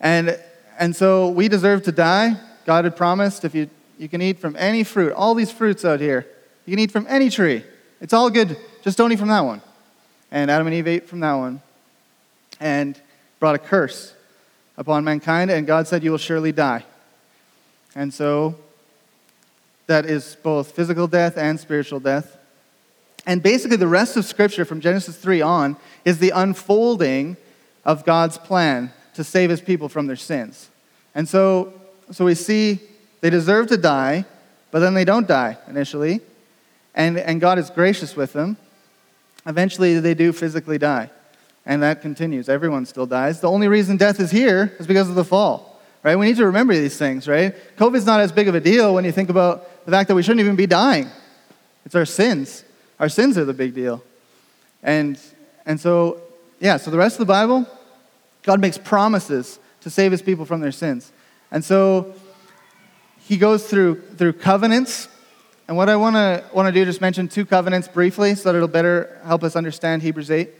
And, 0.00 0.38
and 0.78 0.94
so 0.94 1.28
we 1.28 1.48
deserve 1.48 1.82
to 1.84 1.92
die. 1.92 2.36
God 2.66 2.84
had 2.84 2.96
promised 2.96 3.44
if 3.44 3.54
you, 3.54 3.68
you 3.98 4.08
can 4.08 4.22
eat 4.22 4.38
from 4.38 4.56
any 4.56 4.84
fruit, 4.84 5.12
all 5.12 5.34
these 5.34 5.50
fruits 5.50 5.84
out 5.84 6.00
here, 6.00 6.26
you 6.66 6.72
can 6.72 6.78
eat 6.78 6.90
from 6.90 7.06
any 7.08 7.30
tree. 7.30 7.64
It's 8.00 8.12
all 8.12 8.30
good 8.30 8.56
just 8.82 8.96
don't 8.96 9.12
eat 9.12 9.18
from 9.18 9.28
that 9.28 9.44
one. 9.44 9.60
And 10.30 10.50
Adam 10.50 10.66
and 10.66 10.74
Eve 10.74 10.86
ate 10.86 11.08
from 11.08 11.20
that 11.20 11.34
one 11.34 11.60
and 12.60 13.00
brought 13.38 13.54
a 13.54 13.58
curse 13.58 14.14
upon 14.76 15.04
mankind, 15.04 15.50
and 15.50 15.66
God 15.66 15.86
said, 15.86 16.02
You 16.02 16.12
will 16.12 16.18
surely 16.18 16.52
die. 16.52 16.84
And 17.94 18.14
so 18.14 18.56
that 19.90 20.06
is 20.06 20.36
both 20.42 20.72
physical 20.72 21.06
death 21.06 21.36
and 21.36 21.60
spiritual 21.60 22.00
death. 22.00 22.38
And 23.26 23.42
basically, 23.42 23.76
the 23.76 23.86
rest 23.86 24.16
of 24.16 24.24
Scripture 24.24 24.64
from 24.64 24.80
Genesis 24.80 25.16
3 25.16 25.42
on 25.42 25.76
is 26.04 26.18
the 26.18 26.30
unfolding 26.30 27.36
of 27.84 28.04
God's 28.04 28.38
plan 28.38 28.92
to 29.14 29.22
save 29.22 29.50
his 29.50 29.60
people 29.60 29.88
from 29.88 30.06
their 30.06 30.16
sins. 30.16 30.70
And 31.14 31.28
so 31.28 31.74
so 32.10 32.24
we 32.24 32.34
see 32.34 32.80
they 33.20 33.30
deserve 33.30 33.68
to 33.68 33.76
die, 33.76 34.24
but 34.70 34.80
then 34.80 34.94
they 34.94 35.04
don't 35.04 35.28
die 35.28 35.58
initially. 35.68 36.20
And, 36.94 37.18
and 37.18 37.40
God 37.40 37.58
is 37.58 37.70
gracious 37.70 38.16
with 38.16 38.32
them. 38.32 38.56
Eventually, 39.46 40.00
they 40.00 40.14
do 40.14 40.32
physically 40.32 40.78
die. 40.78 41.10
And 41.66 41.82
that 41.82 42.02
continues. 42.02 42.48
Everyone 42.48 42.86
still 42.86 43.06
dies. 43.06 43.40
The 43.40 43.50
only 43.50 43.68
reason 43.68 43.96
death 43.96 44.18
is 44.18 44.30
here 44.30 44.74
is 44.78 44.86
because 44.86 45.08
of 45.08 45.14
the 45.14 45.24
fall, 45.24 45.80
right? 46.02 46.16
We 46.16 46.26
need 46.26 46.36
to 46.38 46.46
remember 46.46 46.74
these 46.74 46.96
things, 46.96 47.28
right? 47.28 47.54
COVID's 47.76 48.06
not 48.06 48.20
as 48.20 48.32
big 48.32 48.48
of 48.48 48.54
a 48.54 48.60
deal 48.60 48.94
when 48.94 49.04
you 49.04 49.12
think 49.12 49.28
about 49.28 49.69
the 49.84 49.90
fact 49.90 50.08
that 50.08 50.14
we 50.14 50.22
shouldn't 50.22 50.40
even 50.40 50.56
be 50.56 50.66
dying. 50.66 51.08
It's 51.84 51.94
our 51.94 52.04
sins. 52.04 52.64
Our 52.98 53.08
sins 53.08 53.38
are 53.38 53.44
the 53.44 53.54
big 53.54 53.74
deal. 53.74 54.02
And, 54.82 55.18
and 55.66 55.80
so, 55.80 56.20
yeah, 56.60 56.76
so 56.76 56.90
the 56.90 56.98
rest 56.98 57.16
of 57.16 57.20
the 57.20 57.32
Bible, 57.32 57.66
God 58.42 58.60
makes 58.60 58.78
promises 58.78 59.58
to 59.80 59.90
save 59.90 60.12
his 60.12 60.22
people 60.22 60.44
from 60.44 60.60
their 60.60 60.72
sins. 60.72 61.12
And 61.50 61.64
so 61.64 62.14
he 63.18 63.36
goes 63.36 63.66
through, 63.66 64.00
through 64.16 64.34
covenants. 64.34 65.08
And 65.68 65.76
what 65.76 65.88
I 65.88 65.96
want 65.96 66.16
to 66.16 66.44
want 66.52 66.66
to 66.66 66.72
do 66.72 66.84
just 66.84 67.00
mention 67.00 67.28
two 67.28 67.46
covenants 67.46 67.88
briefly 67.88 68.34
so 68.34 68.50
that 68.50 68.56
it'll 68.56 68.68
better 68.68 69.20
help 69.24 69.44
us 69.44 69.56
understand 69.56 70.02
Hebrews 70.02 70.30
8. 70.30 70.50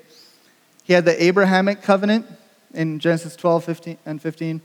He 0.84 0.92
had 0.92 1.04
the 1.04 1.22
Abrahamic 1.22 1.82
covenant 1.82 2.26
in 2.72 2.98
Genesis 2.98 3.36
12 3.36 3.64
15, 3.64 3.98
and 4.06 4.22
15. 4.22 4.60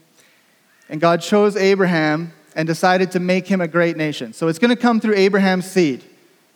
And 0.90 1.02
God 1.02 1.22
chose 1.22 1.56
Abraham 1.56 2.32
and 2.56 2.66
decided 2.66 3.12
to 3.12 3.20
make 3.20 3.48
him 3.48 3.62
a 3.62 3.68
great 3.68 3.98
nation. 3.98 4.34
So 4.34 4.48
it's 4.48 4.60
going 4.60 4.76
to 4.76 4.82
come 4.82 5.00
through 5.02 5.16
Abraham's 5.16 5.70
seed. 5.70 6.04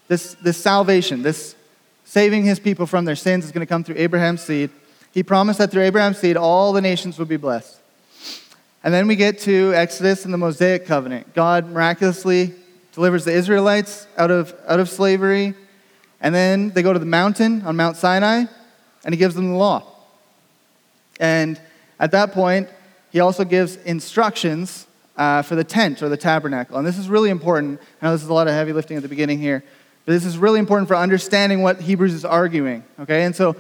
This, 0.07 0.35
this 0.35 0.57
salvation, 0.57 1.21
this 1.21 1.55
saving 2.05 2.45
his 2.45 2.59
people 2.59 2.87
from 2.87 3.05
their 3.05 3.15
sins 3.15 3.45
is 3.45 3.51
going 3.51 3.65
to 3.65 3.71
come 3.71 3.83
through 3.83 3.97
Abraham's 3.97 4.41
seed. 4.41 4.71
He 5.11 5.21
promised 5.21 5.59
that 5.59 5.71
through 5.71 5.83
Abraham's 5.83 6.17
seed, 6.17 6.37
all 6.37 6.73
the 6.73 6.81
nations 6.81 7.19
would 7.19 7.27
be 7.27 7.37
blessed. 7.37 7.79
And 8.83 8.93
then 8.93 9.07
we 9.07 9.15
get 9.15 9.39
to 9.39 9.73
Exodus 9.75 10.23
and 10.23 10.33
the 10.33 10.37
Mosaic 10.37 10.85
covenant. 10.85 11.33
God 11.33 11.69
miraculously 11.69 12.53
delivers 12.93 13.25
the 13.25 13.33
Israelites 13.33 14.07
out 14.17 14.31
of, 14.31 14.55
out 14.67 14.79
of 14.79 14.89
slavery. 14.89 15.53
And 16.21 16.33
then 16.33 16.71
they 16.71 16.81
go 16.81 16.93
to 16.93 16.99
the 16.99 17.05
mountain 17.05 17.61
on 17.63 17.75
Mount 17.75 17.97
Sinai, 17.97 18.45
and 19.03 19.13
he 19.13 19.17
gives 19.17 19.35
them 19.35 19.49
the 19.49 19.57
law. 19.57 19.83
And 21.19 21.59
at 21.99 22.11
that 22.11 22.31
point, 22.31 22.69
he 23.11 23.19
also 23.19 23.43
gives 23.43 23.75
instructions 23.77 24.87
uh, 25.19 25.41
for 25.41 25.55
the 25.55 25.65
tent 25.65 26.01
or 26.01 26.07
the 26.07 26.17
tabernacle. 26.17 26.77
And 26.77 26.87
this 26.87 26.97
is 26.97 27.09
really 27.09 27.29
important. 27.29 27.81
I 28.01 28.05
know 28.05 28.13
this 28.13 28.23
is 28.23 28.29
a 28.29 28.33
lot 28.33 28.47
of 28.47 28.53
heavy 28.53 28.71
lifting 28.71 28.95
at 28.95 29.03
the 29.03 29.09
beginning 29.09 29.37
here. 29.37 29.63
But 30.05 30.13
this 30.13 30.23
is 30.23 30.37
really 30.37 30.59
important 30.59 30.87
for 30.87 30.95
understanding 30.95 31.61
what 31.61 31.81
Hebrews 31.81 32.13
is 32.13 32.23
arguing, 32.23 32.85
okay? 33.01 33.25
And 33.25 33.35
so 33.35 33.57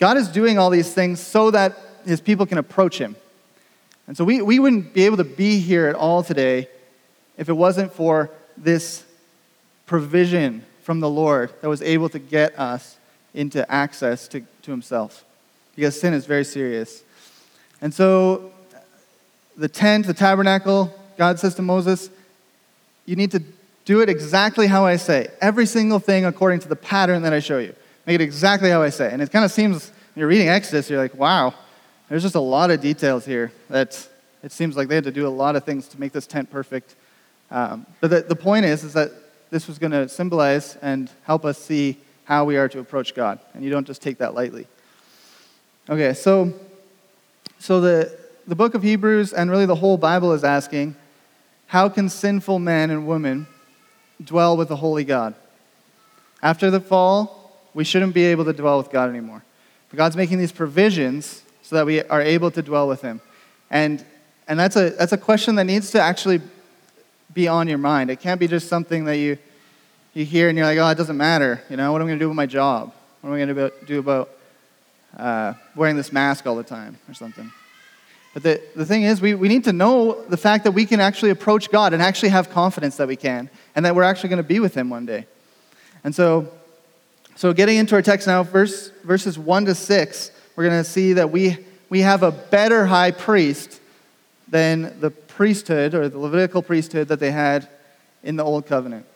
God 0.00 0.16
is 0.16 0.28
doing 0.28 0.58
all 0.58 0.70
these 0.70 0.92
things 0.92 1.20
so 1.20 1.50
that 1.50 1.78
his 2.06 2.20
people 2.20 2.46
can 2.46 2.56
approach 2.56 2.96
him. 2.98 3.14
And 4.06 4.16
so 4.16 4.24
we, 4.24 4.40
we 4.40 4.58
wouldn't 4.58 4.94
be 4.94 5.04
able 5.04 5.18
to 5.18 5.24
be 5.24 5.60
here 5.60 5.86
at 5.86 5.94
all 5.94 6.22
today 6.22 6.68
if 7.36 7.50
it 7.50 7.52
wasn't 7.52 7.92
for 7.92 8.30
this 8.56 9.04
provision 9.84 10.64
from 10.82 11.00
the 11.00 11.10
Lord 11.10 11.52
that 11.60 11.68
was 11.68 11.82
able 11.82 12.08
to 12.08 12.18
get 12.18 12.58
us 12.58 12.96
into 13.34 13.70
access 13.70 14.26
to, 14.28 14.42
to 14.62 14.70
himself. 14.70 15.26
Because 15.76 16.00
sin 16.00 16.14
is 16.14 16.24
very 16.24 16.44
serious. 16.44 17.04
And 17.82 17.92
so 17.92 18.50
the 19.58 19.68
tent, 19.68 20.06
the 20.06 20.14
tabernacle, 20.14 20.92
God 21.16 21.38
says 21.38 21.54
to 21.56 21.62
Moses, 21.62 22.10
you 23.06 23.16
need 23.16 23.30
to 23.32 23.42
do 23.84 24.00
it 24.00 24.08
exactly 24.08 24.66
how 24.66 24.86
I 24.86 24.96
say. 24.96 25.28
Every 25.40 25.66
single 25.66 25.98
thing 25.98 26.24
according 26.24 26.60
to 26.60 26.68
the 26.68 26.76
pattern 26.76 27.22
that 27.22 27.32
I 27.32 27.40
show 27.40 27.58
you. 27.58 27.74
Make 28.06 28.16
it 28.16 28.20
exactly 28.20 28.70
how 28.70 28.82
I 28.82 28.90
say. 28.90 29.10
And 29.12 29.20
it 29.20 29.30
kind 29.30 29.44
of 29.44 29.50
seems, 29.50 29.88
when 29.88 30.20
you're 30.20 30.28
reading 30.28 30.48
Exodus, 30.48 30.88
you're 30.88 31.00
like, 31.00 31.14
wow, 31.14 31.54
there's 32.08 32.22
just 32.22 32.34
a 32.34 32.40
lot 32.40 32.70
of 32.70 32.80
details 32.80 33.24
here 33.24 33.52
that 33.68 34.08
it 34.42 34.52
seems 34.52 34.76
like 34.76 34.88
they 34.88 34.96
had 34.96 35.04
to 35.04 35.12
do 35.12 35.26
a 35.26 35.30
lot 35.30 35.56
of 35.56 35.64
things 35.64 35.88
to 35.88 36.00
make 36.00 36.12
this 36.12 36.26
tent 36.26 36.50
perfect. 36.50 36.94
Um, 37.50 37.86
but 38.00 38.10
the, 38.10 38.20
the 38.22 38.36
point 38.36 38.64
is, 38.64 38.84
is 38.84 38.92
that 38.94 39.10
this 39.50 39.68
was 39.68 39.78
going 39.78 39.92
to 39.92 40.08
symbolize 40.08 40.76
and 40.76 41.10
help 41.24 41.44
us 41.44 41.58
see 41.58 41.98
how 42.24 42.44
we 42.44 42.56
are 42.56 42.68
to 42.68 42.78
approach 42.78 43.14
God. 43.14 43.38
And 43.54 43.62
you 43.62 43.70
don't 43.70 43.86
just 43.86 44.00
take 44.00 44.18
that 44.18 44.34
lightly. 44.34 44.66
Okay, 45.88 46.14
so, 46.14 46.52
so 47.58 47.80
the, 47.80 48.16
the 48.46 48.54
book 48.54 48.74
of 48.74 48.82
Hebrews 48.82 49.32
and 49.32 49.50
really 49.50 49.66
the 49.66 49.74
whole 49.74 49.96
Bible 49.96 50.32
is 50.32 50.44
asking 50.44 50.96
how 51.72 51.88
can 51.88 52.06
sinful 52.06 52.58
men 52.58 52.90
and 52.90 53.06
women 53.06 53.46
dwell 54.22 54.58
with 54.58 54.68
the 54.68 54.76
holy 54.76 55.04
God. 55.04 55.34
After 56.42 56.70
the 56.70 56.80
fall, 56.80 57.50
we 57.72 57.82
shouldn't 57.82 58.12
be 58.12 58.24
able 58.26 58.44
to 58.44 58.52
dwell 58.52 58.76
with 58.76 58.90
God 58.90 59.08
anymore. 59.08 59.42
But 59.88 59.96
God's 59.96 60.14
making 60.14 60.36
these 60.36 60.52
provisions 60.52 61.42
so 61.62 61.76
that 61.76 61.86
we 61.86 62.02
are 62.02 62.20
able 62.20 62.50
to 62.50 62.60
dwell 62.60 62.86
with 62.88 63.00
Him. 63.00 63.22
And, 63.70 64.04
and 64.46 64.60
that's, 64.60 64.76
a, 64.76 64.90
that's 64.90 65.12
a 65.12 65.16
question 65.16 65.54
that 65.54 65.64
needs 65.64 65.90
to 65.92 66.00
actually 66.02 66.42
be 67.32 67.48
on 67.48 67.68
your 67.68 67.78
mind. 67.78 68.10
It 68.10 68.20
can't 68.20 68.38
be 68.38 68.48
just 68.48 68.68
something 68.68 69.06
that 69.06 69.16
you, 69.16 69.38
you 70.12 70.26
hear 70.26 70.50
and 70.50 70.58
you're 70.58 70.66
like, 70.66 70.76
oh, 70.76 70.88
it 70.88 70.98
doesn't 70.98 71.16
matter. 71.16 71.62
You 71.70 71.78
know, 71.78 71.90
what 71.90 72.02
am 72.02 72.06
I 72.06 72.10
going 72.10 72.18
to 72.18 72.22
do 72.22 72.28
with 72.28 72.36
my 72.36 72.44
job? 72.44 72.92
What 73.22 73.30
am 73.30 73.34
I 73.34 73.46
going 73.46 73.70
to 73.70 73.86
do 73.86 73.98
about 73.98 74.28
uh, 75.16 75.54
wearing 75.74 75.96
this 75.96 76.12
mask 76.12 76.46
all 76.46 76.56
the 76.56 76.64
time 76.64 76.98
or 77.08 77.14
something? 77.14 77.50
But 78.34 78.42
the, 78.42 78.62
the 78.74 78.86
thing 78.86 79.02
is, 79.02 79.20
we, 79.20 79.34
we 79.34 79.48
need 79.48 79.64
to 79.64 79.72
know 79.72 80.22
the 80.22 80.36
fact 80.36 80.64
that 80.64 80.72
we 80.72 80.86
can 80.86 81.00
actually 81.00 81.30
approach 81.30 81.70
God 81.70 81.92
and 81.92 82.02
actually 82.02 82.30
have 82.30 82.50
confidence 82.50 82.96
that 82.96 83.08
we 83.08 83.16
can, 83.16 83.50
and 83.74 83.84
that 83.84 83.94
we're 83.94 84.04
actually 84.04 84.30
going 84.30 84.42
to 84.42 84.48
be 84.48 84.58
with 84.58 84.74
Him 84.74 84.88
one 84.88 85.04
day. 85.04 85.26
And 86.02 86.14
so, 86.14 86.50
so 87.36 87.52
getting 87.52 87.76
into 87.76 87.94
our 87.94 88.02
text 88.02 88.26
now, 88.26 88.42
verse, 88.42 88.90
verses 89.04 89.38
1 89.38 89.66
to 89.66 89.74
6, 89.74 90.30
we're 90.56 90.68
going 90.68 90.82
to 90.82 90.88
see 90.88 91.12
that 91.14 91.30
we, 91.30 91.58
we 91.90 92.00
have 92.00 92.22
a 92.22 92.30
better 92.30 92.86
high 92.86 93.10
priest 93.10 93.80
than 94.48 94.98
the 95.00 95.10
priesthood 95.10 95.94
or 95.94 96.08
the 96.08 96.18
Levitical 96.18 96.62
priesthood 96.62 97.08
that 97.08 97.20
they 97.20 97.30
had 97.30 97.68
in 98.22 98.36
the 98.36 98.44
Old 98.44 98.66
Covenant. 98.66 99.06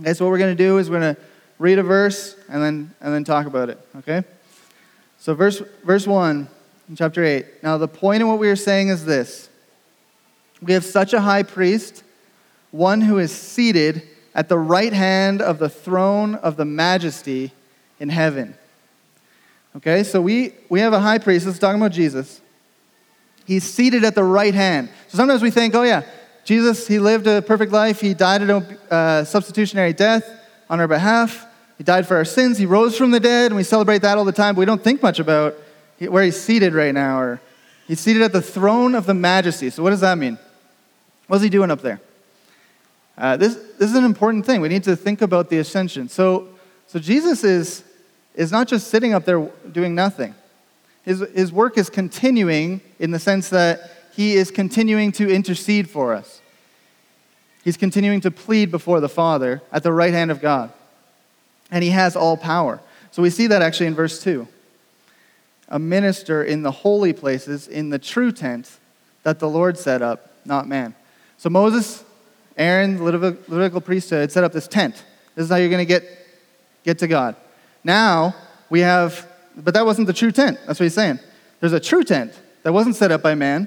Okay, 0.00 0.14
so 0.14 0.24
what 0.24 0.30
we're 0.30 0.38
going 0.38 0.56
to 0.56 0.62
do 0.62 0.78
is 0.78 0.88
we're 0.88 1.00
going 1.00 1.14
to 1.14 1.20
read 1.58 1.78
a 1.78 1.82
verse 1.82 2.34
and 2.48 2.62
then, 2.62 2.94
and 3.00 3.14
then 3.14 3.24
talk 3.24 3.46
about 3.46 3.68
it, 3.68 3.78
okay? 3.96 4.24
So, 5.18 5.34
verse, 5.34 5.62
verse 5.84 6.06
1 6.06 6.48
in 6.88 6.96
chapter 6.96 7.24
8. 7.24 7.62
Now, 7.62 7.78
the 7.78 7.88
point 7.88 8.22
of 8.22 8.28
what 8.28 8.38
we 8.38 8.48
are 8.48 8.56
saying 8.56 8.88
is 8.88 9.04
this 9.04 9.48
we 10.60 10.72
have 10.72 10.84
such 10.84 11.12
a 11.12 11.20
high 11.20 11.42
priest, 11.42 12.04
one 12.70 13.00
who 13.00 13.18
is 13.18 13.32
seated 13.32 14.02
at 14.34 14.48
the 14.48 14.58
right 14.58 14.92
hand 14.92 15.42
of 15.42 15.58
the 15.58 15.68
throne 15.68 16.36
of 16.36 16.56
the 16.56 16.64
majesty 16.64 17.52
in 17.98 18.08
heaven. 18.08 18.54
Okay, 19.76 20.04
so 20.04 20.20
we, 20.20 20.52
we 20.68 20.80
have 20.80 20.92
a 20.92 21.00
high 21.00 21.18
priest, 21.18 21.46
let's 21.46 21.58
talk 21.58 21.74
about 21.74 21.92
Jesus. 21.92 22.40
He's 23.46 23.64
seated 23.64 24.04
at 24.04 24.14
the 24.14 24.24
right 24.24 24.54
hand. 24.54 24.90
So 25.08 25.16
sometimes 25.16 25.42
we 25.42 25.50
think, 25.50 25.74
oh, 25.74 25.82
yeah, 25.82 26.02
Jesus, 26.44 26.86
he 26.86 26.98
lived 26.98 27.26
a 27.26 27.42
perfect 27.42 27.72
life. 27.72 28.00
He 28.00 28.14
died 28.14 28.42
a 28.42 28.78
uh, 28.90 29.24
substitutionary 29.24 29.92
death 29.92 30.28
on 30.68 30.80
our 30.80 30.88
behalf. 30.88 31.46
He 31.78 31.84
died 31.84 32.06
for 32.06 32.16
our 32.16 32.24
sins. 32.24 32.58
He 32.58 32.66
rose 32.66 32.96
from 32.96 33.10
the 33.10 33.20
dead, 33.20 33.46
and 33.46 33.56
we 33.56 33.64
celebrate 33.64 34.02
that 34.02 34.18
all 34.18 34.24
the 34.24 34.32
time, 34.32 34.54
but 34.54 34.60
we 34.60 34.66
don't 34.66 34.82
think 34.82 35.02
much 35.02 35.18
about 35.18 35.56
where 36.08 36.22
he's 36.22 36.40
seated 36.40 36.74
right 36.74 36.94
now, 36.94 37.20
or 37.20 37.40
he's 37.86 38.00
seated 38.00 38.22
at 38.22 38.32
the 38.32 38.42
throne 38.42 38.94
of 38.94 39.06
the 39.06 39.14
majesty. 39.14 39.70
So, 39.70 39.82
what 39.82 39.90
does 39.90 40.00
that 40.00 40.18
mean? 40.18 40.38
What's 41.26 41.42
he 41.42 41.50
doing 41.50 41.70
up 41.70 41.80
there? 41.80 42.00
Uh, 43.16 43.36
this, 43.36 43.54
this 43.78 43.90
is 43.90 43.94
an 43.94 44.04
important 44.04 44.46
thing. 44.46 44.60
We 44.60 44.68
need 44.68 44.84
to 44.84 44.96
think 44.96 45.22
about 45.22 45.50
the 45.50 45.58
ascension. 45.58 46.08
So, 46.08 46.48
so 46.86 46.98
Jesus 46.98 47.44
is, 47.44 47.84
is 48.34 48.50
not 48.50 48.68
just 48.68 48.88
sitting 48.88 49.12
up 49.14 49.24
there 49.24 49.50
doing 49.70 49.94
nothing. 49.94 50.34
His, 51.04 51.20
his 51.34 51.52
work 51.52 51.76
is 51.76 51.90
continuing 51.90 52.80
in 52.98 53.10
the 53.10 53.18
sense 53.18 53.50
that 53.50 53.90
he 54.14 54.34
is 54.34 54.50
continuing 54.50 55.12
to 55.12 55.28
intercede 55.28 55.88
for 55.88 56.14
us. 56.14 56.40
He's 57.64 57.76
continuing 57.76 58.20
to 58.22 58.30
plead 58.30 58.70
before 58.70 59.00
the 59.00 59.08
Father 59.08 59.62
at 59.72 59.82
the 59.82 59.92
right 59.92 60.12
hand 60.12 60.30
of 60.30 60.40
God. 60.40 60.72
And 61.70 61.82
he 61.82 61.90
has 61.90 62.16
all 62.16 62.36
power. 62.36 62.80
So 63.10 63.22
we 63.22 63.30
see 63.30 63.46
that 63.48 63.62
actually 63.62 63.86
in 63.86 63.94
verse 63.94 64.22
2 64.22 64.46
a 65.72 65.78
minister 65.78 66.44
in 66.44 66.62
the 66.62 66.70
holy 66.70 67.14
places 67.14 67.66
in 67.66 67.88
the 67.88 67.98
true 67.98 68.30
tent 68.30 68.70
that 69.22 69.38
the 69.38 69.48
Lord 69.48 69.78
set 69.78 70.02
up, 70.02 70.30
not 70.44 70.68
man. 70.68 70.94
So 71.38 71.48
Moses, 71.48 72.04
Aaron, 72.58 72.98
the 72.98 73.02
Levitical 73.48 73.80
priesthood 73.80 74.30
set 74.30 74.44
up 74.44 74.52
this 74.52 74.68
tent. 74.68 75.02
This 75.34 75.44
is 75.44 75.50
how 75.50 75.56
you're 75.56 75.70
going 75.70 75.78
to 75.78 75.86
get, 75.86 76.04
get 76.84 76.98
to 76.98 77.08
God. 77.08 77.36
Now 77.82 78.34
we 78.68 78.80
have, 78.80 79.26
but 79.56 79.72
that 79.72 79.86
wasn't 79.86 80.08
the 80.08 80.12
true 80.12 80.30
tent. 80.30 80.58
That's 80.66 80.78
what 80.78 80.84
he's 80.84 80.94
saying. 80.94 81.18
There's 81.60 81.72
a 81.72 81.80
true 81.80 82.04
tent 82.04 82.38
that 82.64 82.72
wasn't 82.72 82.96
set 82.96 83.10
up 83.10 83.22
by 83.22 83.34
man, 83.34 83.66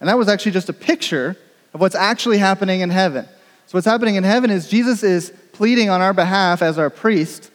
and 0.00 0.08
that 0.08 0.18
was 0.18 0.28
actually 0.28 0.52
just 0.52 0.68
a 0.68 0.74
picture 0.74 1.34
of 1.72 1.80
what's 1.80 1.94
actually 1.94 2.38
happening 2.38 2.82
in 2.82 2.90
heaven. 2.90 3.24
So 3.66 3.78
what's 3.78 3.86
happening 3.86 4.16
in 4.16 4.24
heaven 4.24 4.50
is 4.50 4.68
Jesus 4.68 5.02
is 5.02 5.32
pleading 5.52 5.88
on 5.88 6.02
our 6.02 6.12
behalf 6.12 6.60
as 6.60 6.78
our 6.78 6.90
priest, 6.90 7.50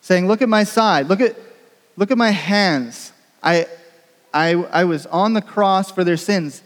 saying, 0.00 0.28
Look 0.28 0.40
at 0.40 0.48
my 0.48 0.64
side, 0.64 1.08
look 1.08 1.20
at, 1.20 1.36
look 1.96 2.10
at 2.10 2.18
my 2.18 2.30
hands, 2.30 3.12
I, 3.44 3.66
I, 4.32 4.54
I 4.54 4.84
was 4.84 5.06
on 5.06 5.34
the 5.34 5.42
cross 5.42 5.92
for 5.92 6.02
their 6.02 6.16
sins. 6.16 6.62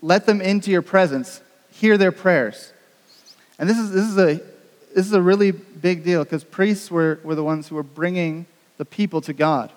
Let 0.00 0.26
them 0.26 0.40
into 0.40 0.70
your 0.70 0.82
presence. 0.82 1.42
Hear 1.70 1.98
their 1.98 2.10
prayers. 2.10 2.72
And 3.58 3.68
this 3.68 3.78
is, 3.78 3.92
this 3.92 4.04
is, 4.04 4.18
a, 4.18 4.40
this 4.94 5.06
is 5.06 5.12
a 5.12 5.22
really 5.22 5.52
big 5.52 6.02
deal 6.02 6.24
because 6.24 6.42
priests 6.42 6.90
were, 6.90 7.20
were 7.22 7.34
the 7.34 7.44
ones 7.44 7.68
who 7.68 7.76
were 7.76 7.82
bringing 7.82 8.46
the 8.78 8.84
people 8.84 9.20
to 9.20 9.32
God. 9.32 9.70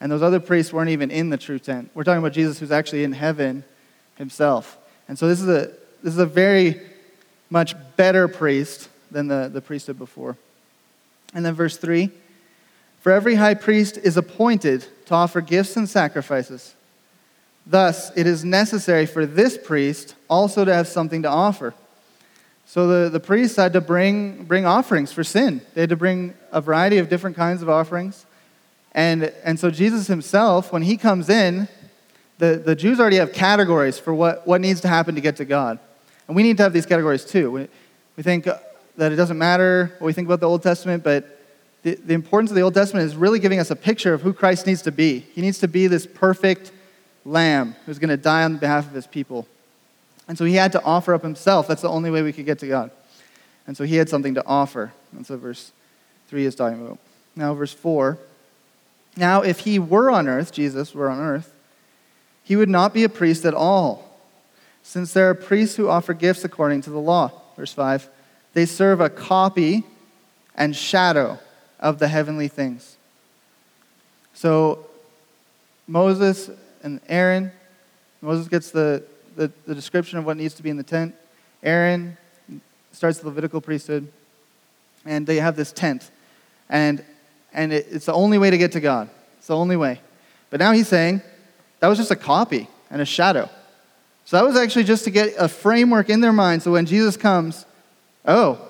And 0.00 0.10
those 0.10 0.22
other 0.22 0.40
priests 0.40 0.72
weren't 0.72 0.90
even 0.90 1.10
in 1.10 1.28
the 1.28 1.36
true 1.36 1.58
tent. 1.58 1.90
We're 1.94 2.04
talking 2.04 2.20
about 2.20 2.32
Jesus 2.32 2.58
who's 2.58 2.72
actually 2.72 3.04
in 3.04 3.12
heaven 3.12 3.64
himself. 4.16 4.78
And 5.08 5.18
so 5.18 5.28
this 5.28 5.40
is 5.40 5.48
a, 5.48 5.72
this 6.02 6.14
is 6.14 6.18
a 6.18 6.26
very 6.26 6.80
much 7.50 7.74
better 7.96 8.28
priest 8.28 8.88
than 9.10 9.28
the, 9.28 9.50
the 9.52 9.60
priesthood 9.60 9.98
before. 9.98 10.36
And 11.34 11.44
then 11.44 11.54
verse 11.54 11.76
3 11.76 12.10
For 13.02 13.10
every 13.10 13.34
high 13.34 13.54
priest 13.54 13.98
is 13.98 14.16
appointed 14.16 14.86
to 15.06 15.14
offer 15.14 15.40
gifts 15.40 15.76
and 15.76 15.88
sacrifices. 15.88 16.76
Thus, 17.66 18.16
it 18.16 18.28
is 18.28 18.44
necessary 18.44 19.06
for 19.06 19.26
this 19.26 19.58
priest 19.58 20.14
also 20.30 20.64
to 20.64 20.72
have 20.72 20.86
something 20.86 21.22
to 21.22 21.28
offer. 21.28 21.74
So 22.64 22.86
the, 22.86 23.10
the 23.10 23.18
priests 23.18 23.56
had 23.56 23.72
to 23.72 23.80
bring, 23.80 24.44
bring 24.44 24.66
offerings 24.66 25.12
for 25.12 25.24
sin. 25.24 25.62
They 25.74 25.80
had 25.80 25.90
to 25.90 25.96
bring 25.96 26.34
a 26.52 26.60
variety 26.60 26.98
of 26.98 27.08
different 27.08 27.34
kinds 27.34 27.60
of 27.60 27.68
offerings. 27.68 28.24
And, 28.92 29.24
and 29.42 29.58
so 29.58 29.72
Jesus 29.72 30.06
himself, 30.06 30.72
when 30.72 30.82
he 30.82 30.96
comes 30.96 31.28
in, 31.28 31.66
the, 32.38 32.62
the 32.64 32.76
Jews 32.76 33.00
already 33.00 33.16
have 33.16 33.32
categories 33.32 33.98
for 33.98 34.14
what, 34.14 34.46
what 34.46 34.60
needs 34.60 34.80
to 34.82 34.88
happen 34.88 35.16
to 35.16 35.20
get 35.20 35.36
to 35.36 35.44
God. 35.44 35.80
And 36.28 36.36
we 36.36 36.44
need 36.44 36.56
to 36.58 36.62
have 36.62 36.72
these 36.72 36.86
categories 36.86 37.24
too. 37.24 37.50
We, 37.50 37.68
we 38.16 38.22
think 38.22 38.44
that 38.44 39.12
it 39.12 39.16
doesn't 39.16 39.38
matter 39.38 39.92
what 39.98 40.06
we 40.06 40.12
think 40.12 40.28
about 40.28 40.38
the 40.38 40.48
Old 40.48 40.62
Testament, 40.62 41.02
but 41.02 41.41
the, 41.82 41.96
the 41.96 42.14
importance 42.14 42.50
of 42.50 42.54
the 42.54 42.62
Old 42.62 42.74
Testament 42.74 43.06
is 43.06 43.16
really 43.16 43.38
giving 43.38 43.58
us 43.58 43.70
a 43.70 43.76
picture 43.76 44.14
of 44.14 44.22
who 44.22 44.32
Christ 44.32 44.66
needs 44.66 44.82
to 44.82 44.92
be. 44.92 45.20
He 45.34 45.40
needs 45.40 45.58
to 45.60 45.68
be 45.68 45.88
this 45.88 46.06
perfect 46.06 46.70
lamb 47.24 47.74
who's 47.86 47.98
going 47.98 48.10
to 48.10 48.16
die 48.16 48.44
on 48.44 48.58
behalf 48.58 48.86
of 48.86 48.92
his 48.92 49.06
people. 49.06 49.46
And 50.28 50.38
so 50.38 50.44
he 50.44 50.54
had 50.54 50.72
to 50.72 50.82
offer 50.82 51.14
up 51.14 51.22
himself. 51.22 51.66
That's 51.66 51.82
the 51.82 51.88
only 51.88 52.10
way 52.10 52.22
we 52.22 52.32
could 52.32 52.46
get 52.46 52.60
to 52.60 52.68
God. 52.68 52.90
And 53.66 53.76
so 53.76 53.84
he 53.84 53.96
had 53.96 54.08
something 54.08 54.34
to 54.34 54.46
offer. 54.46 54.92
That's 55.12 55.30
what 55.30 55.40
verse 55.40 55.72
3 56.28 56.46
is 56.46 56.54
talking 56.54 56.84
about. 56.84 56.98
Now, 57.34 57.54
verse 57.54 57.72
4. 57.72 58.18
Now, 59.16 59.42
if 59.42 59.60
he 59.60 59.78
were 59.78 60.10
on 60.10 60.28
earth, 60.28 60.52
Jesus 60.52 60.94
were 60.94 61.10
on 61.10 61.20
earth, 61.20 61.52
he 62.44 62.56
would 62.56 62.68
not 62.68 62.94
be 62.94 63.04
a 63.04 63.08
priest 63.08 63.44
at 63.44 63.54
all, 63.54 64.18
since 64.82 65.12
there 65.12 65.28
are 65.30 65.34
priests 65.34 65.76
who 65.76 65.88
offer 65.88 66.14
gifts 66.14 66.44
according 66.44 66.82
to 66.82 66.90
the 66.90 66.98
law. 66.98 67.30
Verse 67.56 67.72
5. 67.72 68.08
They 68.52 68.66
serve 68.66 69.00
a 69.00 69.10
copy 69.10 69.84
and 70.54 70.74
shadow 70.74 71.38
of 71.82 71.98
the 71.98 72.08
heavenly 72.08 72.48
things. 72.48 72.96
So, 74.32 74.86
Moses 75.86 76.48
and 76.82 77.00
Aaron, 77.08 77.52
Moses 78.22 78.48
gets 78.48 78.70
the, 78.70 79.02
the, 79.36 79.52
the 79.66 79.74
description 79.74 80.18
of 80.18 80.24
what 80.24 80.36
needs 80.36 80.54
to 80.54 80.62
be 80.62 80.70
in 80.70 80.78
the 80.78 80.84
tent. 80.84 81.14
Aaron 81.62 82.16
starts 82.92 83.18
the 83.18 83.26
Levitical 83.26 83.60
priesthood, 83.60 84.10
and 85.04 85.26
they 85.26 85.36
have 85.36 85.56
this 85.56 85.72
tent. 85.72 86.10
And, 86.70 87.04
and 87.52 87.72
it, 87.72 87.86
it's 87.90 88.06
the 88.06 88.14
only 88.14 88.38
way 88.38 88.50
to 88.50 88.56
get 88.56 88.72
to 88.72 88.80
God. 88.80 89.10
It's 89.38 89.48
the 89.48 89.56
only 89.56 89.76
way. 89.76 90.00
But 90.50 90.60
now 90.60 90.72
he's 90.72 90.88
saying 90.88 91.20
that 91.80 91.88
was 91.88 91.98
just 91.98 92.12
a 92.12 92.16
copy 92.16 92.68
and 92.90 93.02
a 93.02 93.04
shadow. 93.04 93.50
So 94.24 94.36
that 94.36 94.44
was 94.44 94.56
actually 94.56 94.84
just 94.84 95.04
to 95.04 95.10
get 95.10 95.34
a 95.36 95.48
framework 95.48 96.08
in 96.08 96.20
their 96.20 96.32
mind 96.32 96.62
so 96.62 96.70
when 96.70 96.86
Jesus 96.86 97.16
comes, 97.16 97.66
oh, 98.24 98.68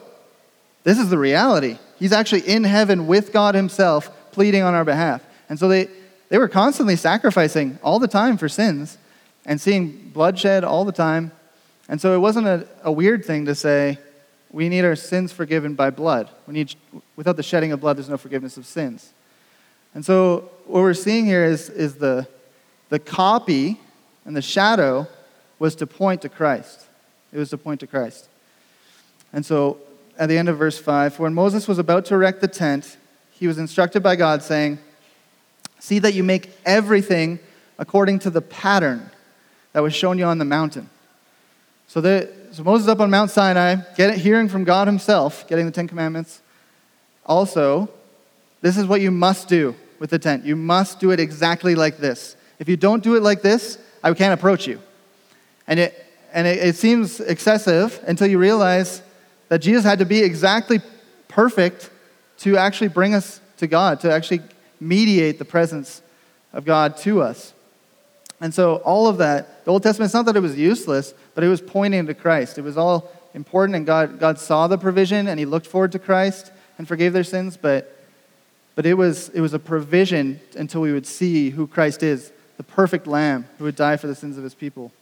this 0.82 0.98
is 0.98 1.10
the 1.10 1.18
reality. 1.18 1.76
He's 2.02 2.10
actually 2.10 2.40
in 2.48 2.64
heaven 2.64 3.06
with 3.06 3.32
God 3.32 3.54
Himself 3.54 4.10
pleading 4.32 4.64
on 4.64 4.74
our 4.74 4.84
behalf. 4.84 5.24
And 5.48 5.56
so 5.56 5.68
they, 5.68 5.86
they 6.30 6.38
were 6.38 6.48
constantly 6.48 6.96
sacrificing 6.96 7.78
all 7.80 8.00
the 8.00 8.08
time 8.08 8.38
for 8.38 8.48
sins 8.48 8.98
and 9.46 9.60
seeing 9.60 10.10
bloodshed 10.12 10.64
all 10.64 10.84
the 10.84 10.90
time. 10.90 11.30
And 11.88 12.00
so 12.00 12.12
it 12.12 12.18
wasn't 12.18 12.48
a, 12.48 12.66
a 12.82 12.90
weird 12.90 13.24
thing 13.24 13.44
to 13.44 13.54
say, 13.54 13.98
we 14.50 14.68
need 14.68 14.84
our 14.84 14.96
sins 14.96 15.30
forgiven 15.30 15.74
by 15.76 15.90
blood. 15.90 16.28
We 16.48 16.54
need, 16.54 16.74
without 17.14 17.36
the 17.36 17.42
shedding 17.44 17.70
of 17.70 17.80
blood, 17.80 17.98
there's 17.98 18.08
no 18.08 18.16
forgiveness 18.16 18.56
of 18.56 18.66
sins. 18.66 19.12
And 19.94 20.04
so 20.04 20.50
what 20.66 20.80
we're 20.80 20.94
seeing 20.94 21.24
here 21.24 21.44
is, 21.44 21.68
is 21.68 21.94
the, 21.94 22.26
the 22.88 22.98
copy 22.98 23.78
and 24.24 24.34
the 24.34 24.42
shadow 24.42 25.06
was 25.60 25.76
to 25.76 25.86
point 25.86 26.22
to 26.22 26.28
Christ. 26.28 26.84
It 27.32 27.38
was 27.38 27.50
to 27.50 27.58
point 27.58 27.78
to 27.78 27.86
Christ. 27.86 28.28
And 29.32 29.46
so 29.46 29.78
at 30.22 30.28
the 30.28 30.38
end 30.38 30.48
of 30.48 30.56
verse 30.56 30.78
5, 30.78 31.14
for 31.14 31.24
when 31.24 31.34
Moses 31.34 31.66
was 31.66 31.80
about 31.80 32.04
to 32.04 32.14
erect 32.14 32.40
the 32.40 32.46
tent, 32.46 32.96
he 33.32 33.48
was 33.48 33.58
instructed 33.58 34.04
by 34.04 34.14
God, 34.14 34.40
saying, 34.40 34.78
See 35.80 35.98
that 35.98 36.14
you 36.14 36.22
make 36.22 36.52
everything 36.64 37.40
according 37.76 38.20
to 38.20 38.30
the 38.30 38.40
pattern 38.40 39.10
that 39.72 39.80
was 39.80 39.92
shown 39.92 40.18
you 40.18 40.24
on 40.26 40.38
the 40.38 40.44
mountain. 40.44 40.88
So, 41.88 42.00
so 42.52 42.62
Moses 42.62 42.86
up 42.86 43.00
on 43.00 43.10
Mount 43.10 43.32
Sinai, 43.32 43.78
get, 43.96 44.16
hearing 44.16 44.48
from 44.48 44.62
God 44.62 44.86
himself, 44.86 45.48
getting 45.48 45.66
the 45.66 45.72
Ten 45.72 45.88
Commandments. 45.88 46.40
Also, 47.26 47.90
this 48.60 48.76
is 48.76 48.86
what 48.86 49.00
you 49.00 49.10
must 49.10 49.48
do 49.48 49.74
with 49.98 50.10
the 50.10 50.20
tent. 50.20 50.44
You 50.44 50.54
must 50.54 51.00
do 51.00 51.10
it 51.10 51.18
exactly 51.18 51.74
like 51.74 51.98
this. 51.98 52.36
If 52.60 52.68
you 52.68 52.76
don't 52.76 53.02
do 53.02 53.16
it 53.16 53.24
like 53.24 53.42
this, 53.42 53.76
I 54.04 54.14
can't 54.14 54.38
approach 54.38 54.68
you. 54.68 54.80
And 55.66 55.80
it, 55.80 56.06
and 56.32 56.46
it, 56.46 56.58
it 56.64 56.76
seems 56.76 57.18
excessive 57.18 58.00
until 58.06 58.28
you 58.28 58.38
realize 58.38 59.02
that 59.52 59.58
Jesus 59.58 59.84
had 59.84 59.98
to 59.98 60.06
be 60.06 60.22
exactly 60.22 60.80
perfect 61.28 61.90
to 62.38 62.56
actually 62.56 62.88
bring 62.88 63.12
us 63.12 63.38
to 63.58 63.66
God, 63.66 64.00
to 64.00 64.10
actually 64.10 64.40
mediate 64.80 65.38
the 65.38 65.44
presence 65.44 66.00
of 66.54 66.64
God 66.64 66.96
to 67.00 67.20
us. 67.20 67.52
And 68.40 68.54
so, 68.54 68.76
all 68.76 69.08
of 69.08 69.18
that, 69.18 69.66
the 69.66 69.70
Old 69.70 69.82
Testament, 69.82 70.06
it's 70.06 70.14
not 70.14 70.24
that 70.24 70.36
it 70.36 70.40
was 70.40 70.56
useless, 70.56 71.12
but 71.34 71.44
it 71.44 71.48
was 71.48 71.60
pointing 71.60 72.06
to 72.06 72.14
Christ. 72.14 72.56
It 72.56 72.62
was 72.62 72.78
all 72.78 73.12
important, 73.34 73.76
and 73.76 73.84
God, 73.84 74.18
God 74.18 74.38
saw 74.38 74.68
the 74.68 74.78
provision, 74.78 75.28
and 75.28 75.38
He 75.38 75.44
looked 75.44 75.66
forward 75.66 75.92
to 75.92 75.98
Christ 75.98 76.50
and 76.78 76.88
forgave 76.88 77.12
their 77.12 77.22
sins, 77.22 77.58
but, 77.58 77.94
but 78.74 78.86
it, 78.86 78.94
was, 78.94 79.28
it 79.28 79.42
was 79.42 79.52
a 79.52 79.58
provision 79.58 80.40
until 80.56 80.80
we 80.80 80.94
would 80.94 81.06
see 81.06 81.50
who 81.50 81.66
Christ 81.66 82.02
is 82.02 82.32
the 82.56 82.62
perfect 82.62 83.06
Lamb 83.06 83.46
who 83.58 83.64
would 83.64 83.76
die 83.76 83.98
for 83.98 84.06
the 84.06 84.14
sins 84.14 84.38
of 84.38 84.44
His 84.44 84.54
people. 84.54 84.92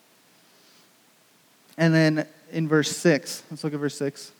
And 1.78 1.94
then 1.94 2.26
in 2.50 2.66
verse 2.66 2.90
6, 2.96 3.44
let's 3.48 3.62
look 3.62 3.74
at 3.74 3.78
verse 3.78 3.96
6. 3.96 4.32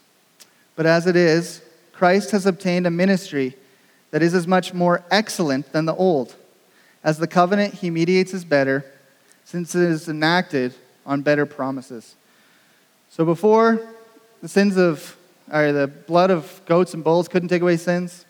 But 0.81 0.87
as 0.87 1.07
it 1.07 1.15
is, 1.15 1.61
Christ 1.93 2.31
has 2.31 2.47
obtained 2.47 2.87
a 2.87 2.91
ministry 2.91 3.55
that 4.13 4.23
is 4.23 4.33
as 4.33 4.47
much 4.47 4.73
more 4.73 5.05
excellent 5.11 5.71
than 5.73 5.85
the 5.85 5.95
old 5.95 6.35
as 7.05 7.19
the 7.19 7.27
covenant 7.27 7.75
he 7.75 7.91
mediates 7.91 8.33
is 8.33 8.47
better, 8.47 8.87
since 9.45 9.75
it 9.75 9.83
is 9.83 10.09
enacted 10.09 10.73
on 11.05 11.21
better 11.21 11.45
promises. 11.45 12.15
So 13.11 13.27
before, 13.27 13.87
the 14.41 14.49
sins 14.49 14.79
of, 14.79 15.19
or 15.53 15.71
the 15.71 15.87
blood 15.87 16.31
of 16.31 16.63
goats 16.65 16.95
and 16.95 17.05
bulls 17.05 17.29
couldn't 17.29 17.51
take 17.51 17.61
away 17.61 17.77
sins. 17.77 18.25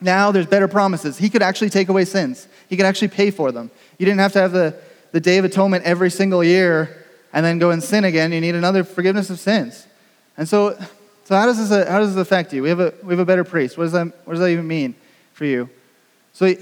Now 0.00 0.32
there's 0.32 0.46
better 0.46 0.66
promises. 0.66 1.16
He 1.16 1.30
could 1.30 1.42
actually 1.42 1.70
take 1.70 1.88
away 1.88 2.06
sins. 2.06 2.48
He 2.70 2.76
could 2.76 2.86
actually 2.86 3.06
pay 3.06 3.30
for 3.30 3.52
them. 3.52 3.70
You 3.98 4.06
didn't 4.06 4.18
have 4.18 4.32
to 4.32 4.40
have 4.40 4.50
the, 4.50 4.74
the 5.12 5.20
Day 5.20 5.38
of 5.38 5.44
Atonement 5.44 5.84
every 5.84 6.10
single 6.10 6.42
year 6.42 7.06
and 7.32 7.46
then 7.46 7.60
go 7.60 7.70
and 7.70 7.80
sin 7.80 8.02
again. 8.02 8.32
You 8.32 8.40
need 8.40 8.56
another 8.56 8.82
forgiveness 8.82 9.30
of 9.30 9.38
sins. 9.38 9.86
And 10.36 10.48
so, 10.48 10.76
so 11.32 11.38
how, 11.38 11.46
does 11.46 11.56
this, 11.56 11.88
how 11.88 11.98
does 11.98 12.14
this 12.14 12.20
affect 12.20 12.52
you? 12.52 12.62
We 12.62 12.68
have, 12.68 12.80
a, 12.80 12.92
we 13.02 13.14
have 13.14 13.18
a 13.18 13.24
better 13.24 13.42
priest. 13.42 13.78
What 13.78 13.84
does, 13.84 13.92
that, 13.92 14.06
what 14.26 14.34
does 14.34 14.40
that 14.40 14.50
even 14.50 14.68
mean 14.68 14.94
for 15.32 15.46
you? 15.46 15.70
So 16.34 16.52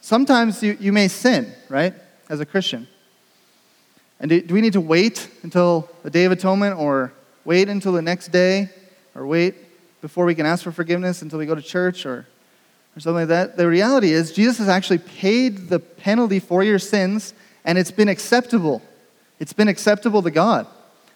sometimes 0.00 0.62
you, 0.62 0.78
you 0.80 0.94
may 0.94 1.08
sin, 1.08 1.52
right, 1.68 1.92
as 2.30 2.40
a 2.40 2.46
Christian. 2.46 2.88
And 4.18 4.30
do, 4.30 4.40
do 4.40 4.54
we 4.54 4.62
need 4.62 4.72
to 4.72 4.80
wait 4.80 5.28
until 5.42 5.90
the 6.04 6.08
Day 6.08 6.24
of 6.24 6.32
Atonement 6.32 6.78
or 6.78 7.12
wait 7.44 7.68
until 7.68 7.92
the 7.92 8.00
next 8.00 8.28
day 8.28 8.70
or 9.14 9.26
wait 9.26 9.54
before 10.00 10.24
we 10.24 10.34
can 10.34 10.46
ask 10.46 10.64
for 10.64 10.72
forgiveness 10.72 11.20
until 11.20 11.38
we 11.38 11.44
go 11.44 11.54
to 11.54 11.60
church 11.60 12.06
or, 12.06 12.26
or 12.96 13.00
something 13.00 13.28
like 13.28 13.28
that? 13.28 13.58
The 13.58 13.68
reality 13.68 14.10
is, 14.10 14.32
Jesus 14.32 14.56
has 14.56 14.70
actually 14.70 15.00
paid 15.00 15.68
the 15.68 15.80
penalty 15.80 16.40
for 16.40 16.64
your 16.64 16.78
sins 16.78 17.34
and 17.66 17.76
it's 17.76 17.90
been 17.90 18.08
acceptable. 18.08 18.80
It's 19.38 19.52
been 19.52 19.68
acceptable 19.68 20.22
to 20.22 20.30
God. 20.30 20.66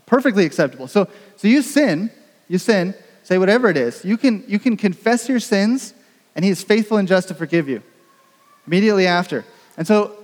Perfectly 0.04 0.44
acceptable. 0.44 0.88
So, 0.88 1.08
so 1.36 1.48
you 1.48 1.62
sin, 1.62 2.10
you 2.50 2.58
sin, 2.58 2.94
say 3.22 3.38
whatever 3.38 3.68
it 3.68 3.76
is. 3.76 4.04
You 4.04 4.16
can, 4.16 4.42
you 4.48 4.58
can 4.58 4.76
confess 4.76 5.28
your 5.28 5.38
sins 5.38 5.94
and 6.34 6.44
He 6.44 6.50
is 6.50 6.64
faithful 6.64 6.96
and 6.96 7.06
just 7.06 7.28
to 7.28 7.34
forgive 7.34 7.68
you 7.68 7.80
immediately 8.66 9.06
after. 9.06 9.44
And 9.76 9.86
so 9.86 10.16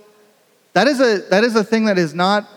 that 0.72 0.88
is 0.88 1.00
a, 1.00 1.18
that 1.30 1.44
is 1.44 1.54
a 1.54 1.62
thing 1.62 1.84
that 1.84 1.98
is 1.98 2.14
not 2.14 2.48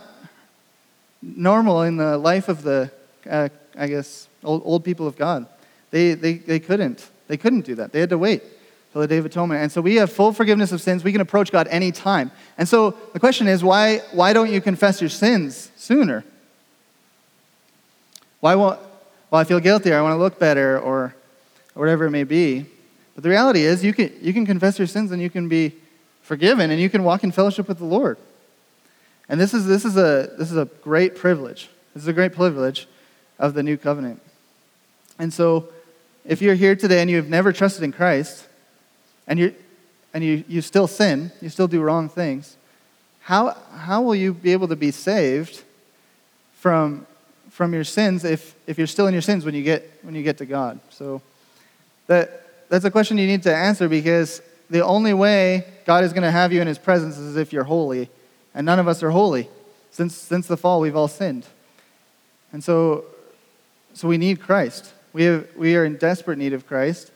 normal 1.22 1.84
in 1.84 1.98
the 1.98 2.18
life 2.18 2.50
of 2.50 2.64
the, 2.64 2.92
uh, 3.30 3.50
I 3.78 3.88
guess, 3.88 4.28
old, 4.44 4.64
old 4.66 4.84
people 4.84 5.06
of 5.06 5.16
God. 5.16 5.46
They, 5.92 6.16
they, 6.16 6.34
they 6.34 6.60
couldn't. 6.60 7.08
They 7.28 7.38
couldn't 7.38 7.62
do 7.62 7.76
that. 7.76 7.92
They 7.92 8.00
had 8.00 8.10
to 8.10 8.18
wait 8.18 8.42
till 8.92 9.02
the 9.02 9.08
Day 9.08 9.18
of 9.18 9.26
Atonement. 9.28 9.62
And 9.62 9.72
so 9.72 9.82
we 9.82 9.98
have 9.98 10.12
full 10.12 10.34
forgiveness 10.34 10.72
of 10.72 10.82
sins. 10.82 11.04
We 11.04 11.12
can 11.12 11.22
approach 11.22 11.52
God 11.52 11.68
anytime. 11.68 12.32
And 12.58 12.68
so 12.68 12.98
the 13.14 13.20
question 13.20 13.48
is, 13.48 13.64
why, 13.64 14.00
why 14.14 14.34
don't 14.34 14.52
you 14.52 14.62
confess 14.62 15.00
your 15.00 15.12
sins 15.12 15.70
sooner? 15.76 16.26
Why 18.40 18.56
won't, 18.56 18.80
well, 19.30 19.42
I 19.42 19.44
feel 19.44 19.60
guilty, 19.60 19.92
or 19.92 19.98
I 19.98 20.02
want 20.02 20.14
to 20.14 20.18
look 20.18 20.40
better, 20.40 20.80
or, 20.80 21.16
whatever 21.76 22.08
it 22.08 22.12
may 22.12 22.26
be. 22.26 22.66
But 23.16 23.24
the 23.24 23.30
reality 23.30 23.62
is, 23.62 23.86
you 23.86 23.94
can, 23.94 24.12
you 24.22 24.34
can 24.34 24.46
confess 24.46 24.78
your 24.78 24.88
sins 24.88 25.12
and 25.12 25.22
you 25.22 25.30
can 25.30 25.48
be 25.48 25.74
forgiven 26.22 26.72
and 26.72 26.82
you 26.82 26.90
can 26.90 27.06
walk 27.06 27.24
in 27.24 27.32
fellowship 27.32 27.70
with 27.70 27.78
the 27.78 27.86
Lord. 27.86 28.18
And 29.30 29.40
this 29.40 29.54
is, 29.54 29.66
this 29.66 29.86
is, 29.86 29.96
a, 29.96 30.32
this 30.38 30.52
is 30.52 30.58
a 30.58 30.66
great 30.66 31.16
privilege. 31.16 31.70
This 31.94 32.04
is 32.04 32.08
a 32.10 32.14
great 32.14 32.34
privilege 32.34 32.88
of 33.38 33.54
the 33.54 33.64
new 33.64 33.78
covenant. 33.78 34.22
And 35.18 35.34
so, 35.34 35.70
if 36.26 36.42
you're 36.42 36.56
here 36.56 36.76
today 36.76 37.02
and 37.02 37.10
you've 37.10 37.30
never 37.30 37.54
trusted 37.54 37.84
in 37.84 37.92
Christ, 37.92 38.46
and, 39.28 39.40
you 39.40 39.56
and 40.14 40.24
you, 40.24 40.44
you 40.48 40.62
still 40.62 40.88
sin, 40.88 41.32
you 41.42 41.50
still 41.50 41.68
do 41.68 41.82
wrong 41.82 42.10
things, 42.10 42.58
how, 43.22 43.56
how 43.76 44.02
will 44.02 44.16
you 44.16 44.34
be 44.34 44.52
able 44.52 44.68
to 44.68 44.76
be 44.76 44.92
saved 44.92 45.64
from, 46.54 47.06
from 47.60 47.74
your 47.74 47.84
sins 47.84 48.24
if, 48.24 48.56
if 48.68 48.78
you're 48.78 48.88
still 48.88 49.08
in 49.08 49.12
your 49.12 49.22
sins 49.22 49.44
when 49.44 49.54
you 49.54 49.62
get, 49.62 50.00
when 50.04 50.16
you 50.16 50.24
get 50.24 50.38
to 50.38 50.46
God. 50.46 50.80
So 50.92 51.22
that, 52.08 52.70
that's 52.70 52.86
a 52.86 52.90
question 52.90 53.18
you 53.18 53.28
need 53.28 53.44
to 53.44 53.54
answer 53.54 53.90
because 53.90 54.42
the 54.70 54.82
only 54.86 55.14
way 55.14 55.66
God 55.84 56.06
is 56.06 56.14
going 56.14 56.24
to 56.24 56.32
have 56.32 56.54
you 56.54 56.62
in 56.62 56.68
his 56.68 56.78
presence 56.78 57.18
is 57.18 57.36
if 57.36 57.52
you're 57.52 57.66
holy. 57.66 58.10
And 58.56 58.66
none 58.66 58.80
of 58.80 58.88
us 58.88 59.04
are 59.04 59.10
holy. 59.10 59.50
Since, 59.92 60.16
since 60.16 60.48
the 60.48 60.56
fall, 60.56 60.80
we've 60.80 60.96
all 60.96 61.10
sinned. 61.10 61.48
And 62.54 62.64
so, 62.64 63.04
so 63.94 64.08
we 64.08 64.18
need 64.18 64.40
Christ. 64.40 64.94
We, 65.12 65.26
have, 65.26 65.46
we 65.58 65.76
are 65.76 65.84
in 65.84 65.98
desperate 65.98 66.38
need 66.38 66.54
of 66.54 66.66
Christ. 66.66 67.12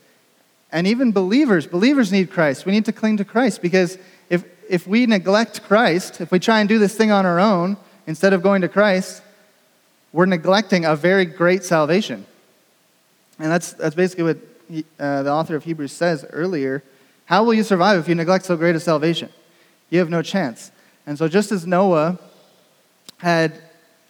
And 0.70 0.86
even 0.86 1.10
believers, 1.10 1.66
believers 1.66 2.12
need 2.12 2.30
Christ. 2.30 2.66
We 2.66 2.72
need 2.72 2.84
to 2.84 2.92
cling 2.92 3.16
to 3.16 3.24
Christ 3.24 3.62
because 3.62 3.96
if, 4.28 4.44
if 4.68 4.86
we 4.86 5.06
neglect 5.06 5.62
Christ, 5.62 6.20
if 6.20 6.30
we 6.30 6.38
try 6.38 6.60
and 6.60 6.68
do 6.68 6.78
this 6.78 6.94
thing 6.94 7.10
on 7.10 7.24
our 7.24 7.40
own 7.40 7.78
instead 8.06 8.34
of 8.34 8.42
going 8.42 8.60
to 8.60 8.68
Christ, 8.68 9.22
we're 10.14 10.26
neglecting 10.26 10.84
a 10.84 10.94
very 10.94 11.24
great 11.24 11.64
salvation. 11.64 12.24
And 13.40 13.50
that's, 13.50 13.72
that's 13.72 13.96
basically 13.96 14.24
what 14.24 14.38
he, 14.70 14.84
uh, 14.96 15.24
the 15.24 15.32
author 15.32 15.56
of 15.56 15.64
Hebrews 15.64 15.90
says 15.90 16.24
earlier. 16.30 16.84
How 17.24 17.42
will 17.42 17.52
you 17.52 17.64
survive 17.64 17.98
if 17.98 18.08
you 18.08 18.14
neglect 18.14 18.44
so 18.44 18.56
great 18.56 18.76
a 18.76 18.80
salvation? 18.80 19.28
You 19.90 19.98
have 19.98 20.08
no 20.08 20.22
chance. 20.22 20.70
And 21.04 21.18
so, 21.18 21.26
just 21.26 21.50
as 21.50 21.66
Noah 21.66 22.20
had 23.18 23.60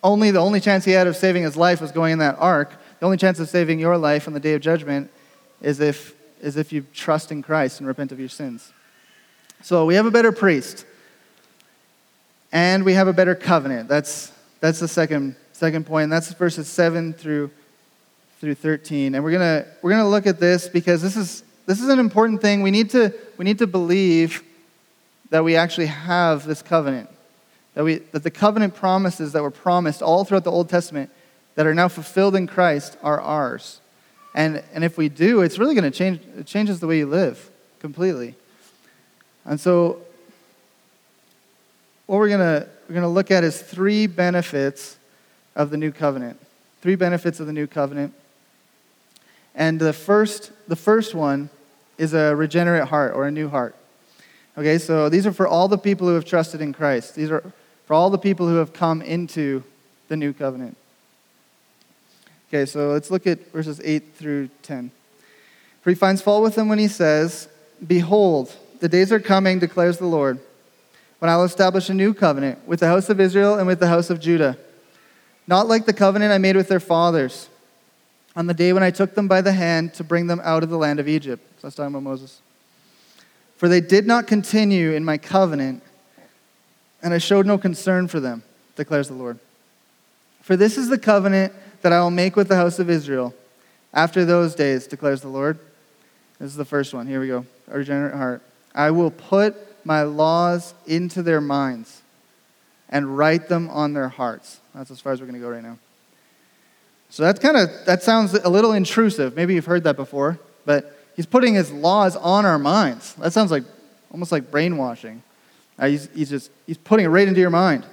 only 0.02 0.30
the 0.30 0.40
only 0.40 0.60
chance 0.60 0.84
he 0.84 0.92
had 0.92 1.06
of 1.06 1.16
saving 1.16 1.42
his 1.42 1.56
life 1.56 1.80
was 1.80 1.90
going 1.90 2.12
in 2.12 2.18
that 2.18 2.36
ark, 2.38 2.72
the 3.00 3.06
only 3.06 3.16
chance 3.16 3.40
of 3.40 3.48
saving 3.48 3.78
your 3.78 3.96
life 3.96 4.28
on 4.28 4.34
the 4.34 4.40
day 4.40 4.52
of 4.52 4.60
judgment 4.60 5.10
is 5.62 5.80
if, 5.80 6.14
is 6.42 6.58
if 6.58 6.70
you 6.70 6.84
trust 6.92 7.32
in 7.32 7.42
Christ 7.42 7.80
and 7.80 7.88
repent 7.88 8.12
of 8.12 8.20
your 8.20 8.28
sins. 8.28 8.74
So 9.62 9.86
we 9.86 9.94
have 9.94 10.04
a 10.04 10.10
better 10.10 10.32
priest, 10.32 10.84
and 12.52 12.84
we 12.84 12.92
have 12.92 13.08
a 13.08 13.14
better 13.14 13.34
covenant. 13.34 13.88
That's, 13.88 14.30
that's 14.60 14.80
the 14.80 14.88
second, 14.88 15.36
second 15.64 15.86
point, 15.86 16.04
and 16.04 16.12
that's 16.12 16.30
verses 16.34 16.68
7 16.68 17.14
through, 17.14 17.50
through 18.38 18.54
13. 18.54 19.14
And 19.14 19.24
we're 19.24 19.30
going 19.30 19.64
we're 19.80 19.92
gonna 19.92 20.06
look 20.06 20.26
at 20.26 20.38
this 20.38 20.68
because 20.68 21.00
this 21.00 21.16
is, 21.16 21.42
this 21.64 21.80
is 21.80 21.88
an 21.88 21.98
important 21.98 22.42
thing. 22.42 22.60
We 22.60 22.70
need, 22.70 22.90
to, 22.90 23.14
we 23.38 23.46
need 23.46 23.56
to 23.60 23.66
believe 23.66 24.42
that 25.30 25.42
we 25.42 25.56
actually 25.56 25.86
have 25.86 26.44
this 26.44 26.60
covenant. 26.60 27.08
That, 27.72 27.82
we, 27.82 27.94
that 28.12 28.22
the 28.22 28.30
covenant 28.30 28.74
promises 28.74 29.32
that 29.32 29.42
were 29.42 29.50
promised 29.50 30.02
all 30.02 30.26
throughout 30.26 30.44
the 30.44 30.50
Old 30.50 30.68
Testament 30.68 31.10
that 31.54 31.66
are 31.66 31.74
now 31.74 31.88
fulfilled 31.88 32.36
in 32.36 32.46
Christ 32.46 32.98
are 33.02 33.18
ours. 33.18 33.80
And, 34.34 34.62
and 34.74 34.84
if 34.84 34.98
we 34.98 35.08
do, 35.08 35.40
it's 35.40 35.58
really 35.58 35.74
going 35.74 35.90
to 35.90 35.96
change, 35.96 36.20
it 36.36 36.46
changes 36.46 36.78
the 36.78 36.86
way 36.86 36.98
you 36.98 37.06
live 37.06 37.50
completely. 37.80 38.34
And 39.46 39.58
so, 39.58 40.02
what 42.04 42.18
we're 42.18 42.28
going 42.28 42.40
to 42.40 42.68
we're 42.86 42.96
going 42.96 43.02
to 43.02 43.08
look 43.08 43.30
at 43.30 43.44
is 43.44 43.62
three 43.62 44.06
benefits 44.06 44.98
of 45.56 45.70
the 45.70 45.76
new 45.76 45.92
covenant. 45.92 46.38
Three 46.80 46.94
benefits 46.94 47.40
of 47.40 47.46
the 47.46 47.52
new 47.52 47.66
covenant. 47.66 48.14
And 49.54 49.80
the 49.80 49.92
first, 49.92 50.52
the 50.68 50.76
first 50.76 51.14
one 51.14 51.48
is 51.96 52.12
a 52.12 52.34
regenerate 52.34 52.88
heart 52.88 53.14
or 53.14 53.26
a 53.26 53.30
new 53.30 53.48
heart. 53.48 53.76
Okay, 54.58 54.78
so 54.78 55.08
these 55.08 55.26
are 55.26 55.32
for 55.32 55.46
all 55.46 55.68
the 55.68 55.78
people 55.78 56.06
who 56.06 56.14
have 56.14 56.24
trusted 56.24 56.60
in 56.60 56.72
Christ. 56.72 57.14
These 57.14 57.30
are 57.30 57.52
for 57.86 57.94
all 57.94 58.10
the 58.10 58.18
people 58.18 58.48
who 58.48 58.56
have 58.56 58.72
come 58.72 59.02
into 59.02 59.62
the 60.08 60.16
new 60.16 60.32
covenant. 60.32 60.76
Okay, 62.48 62.66
so 62.66 62.90
let's 62.90 63.10
look 63.10 63.26
at 63.26 63.50
verses 63.52 63.80
8 63.82 64.14
through 64.14 64.48
10. 64.62 64.90
For 65.82 65.90
he 65.90 65.96
finds 65.96 66.22
fault 66.22 66.42
with 66.42 66.54
them 66.54 66.68
when 66.68 66.78
he 66.78 66.88
says, 66.88 67.48
Behold, 67.84 68.54
the 68.80 68.88
days 68.88 69.12
are 69.12 69.20
coming, 69.20 69.58
declares 69.58 69.98
the 69.98 70.06
Lord, 70.06 70.38
when 71.18 71.30
I 71.30 71.36
will 71.36 71.44
establish 71.44 71.88
a 71.88 71.94
new 71.94 72.14
covenant 72.14 72.66
with 72.66 72.80
the 72.80 72.86
house 72.86 73.08
of 73.08 73.20
Israel 73.20 73.58
and 73.58 73.66
with 73.66 73.80
the 73.80 73.88
house 73.88 74.08
of 74.08 74.20
Judah. 74.20 74.56
Not 75.46 75.68
like 75.68 75.86
the 75.86 75.92
covenant 75.92 76.32
I 76.32 76.38
made 76.38 76.56
with 76.56 76.68
their 76.68 76.80
fathers 76.80 77.48
on 78.36 78.46
the 78.46 78.54
day 78.54 78.72
when 78.72 78.82
I 78.82 78.90
took 78.90 79.14
them 79.14 79.28
by 79.28 79.40
the 79.40 79.52
hand 79.52 79.94
to 79.94 80.04
bring 80.04 80.26
them 80.26 80.40
out 80.42 80.62
of 80.62 80.70
the 80.70 80.78
land 80.78 81.00
of 81.00 81.08
Egypt. 81.08 81.42
So 81.56 81.66
that's 81.66 81.76
talking 81.76 81.94
about 81.94 82.02
Moses. 82.02 82.40
For 83.56 83.68
they 83.68 83.80
did 83.80 84.06
not 84.06 84.26
continue 84.26 84.92
in 84.92 85.04
my 85.04 85.18
covenant, 85.18 85.82
and 87.02 87.14
I 87.14 87.18
showed 87.18 87.46
no 87.46 87.58
concern 87.58 88.08
for 88.08 88.20
them, 88.20 88.42
declares 88.76 89.08
the 89.08 89.14
Lord. 89.14 89.38
For 90.40 90.56
this 90.56 90.76
is 90.76 90.88
the 90.88 90.98
covenant 90.98 91.52
that 91.82 91.92
I 91.92 92.00
will 92.00 92.10
make 92.10 92.36
with 92.36 92.48
the 92.48 92.56
house 92.56 92.78
of 92.78 92.90
Israel 92.90 93.34
after 93.92 94.24
those 94.24 94.54
days, 94.54 94.86
declares 94.86 95.20
the 95.20 95.28
Lord. 95.28 95.58
This 96.38 96.50
is 96.50 96.56
the 96.56 96.64
first 96.64 96.92
one. 96.92 97.06
Here 97.06 97.20
we 97.20 97.28
go. 97.28 97.46
A 97.68 97.78
regenerate 97.78 98.14
heart. 98.14 98.42
I 98.74 98.90
will 98.90 99.10
put 99.10 99.54
my 99.86 100.02
laws 100.02 100.74
into 100.86 101.22
their 101.22 101.40
minds 101.40 102.02
and 102.94 103.18
write 103.18 103.48
them 103.48 103.68
on 103.68 103.92
their 103.92 104.08
hearts. 104.08 104.60
That's 104.74 104.90
as 104.90 105.00
far 105.00 105.12
as 105.12 105.20
we're 105.20 105.26
going 105.26 105.38
to 105.38 105.44
go 105.44 105.50
right 105.50 105.62
now. 105.62 105.76
So 107.10 107.24
that's 107.24 107.40
kind 107.40 107.56
of 107.56 107.68
that 107.84 108.02
sounds 108.02 108.32
a 108.32 108.48
little 108.48 108.72
intrusive. 108.72 109.36
Maybe 109.36 109.54
you've 109.54 109.66
heard 109.66 109.84
that 109.84 109.96
before, 109.96 110.38
but 110.64 110.96
he's 111.16 111.26
putting 111.26 111.54
his 111.54 111.70
laws 111.70 112.16
on 112.16 112.46
our 112.46 112.58
minds. 112.58 113.14
That 113.14 113.32
sounds 113.32 113.50
like 113.50 113.64
almost 114.10 114.32
like 114.32 114.50
brainwashing. 114.50 115.22
Uh, 115.76 115.88
he's, 115.88 116.08
he's 116.14 116.30
just 116.30 116.50
he's 116.66 116.78
putting 116.78 117.04
it 117.04 117.08
right 117.08 117.26
into 117.26 117.40
your 117.40 117.50
mind 117.50 117.84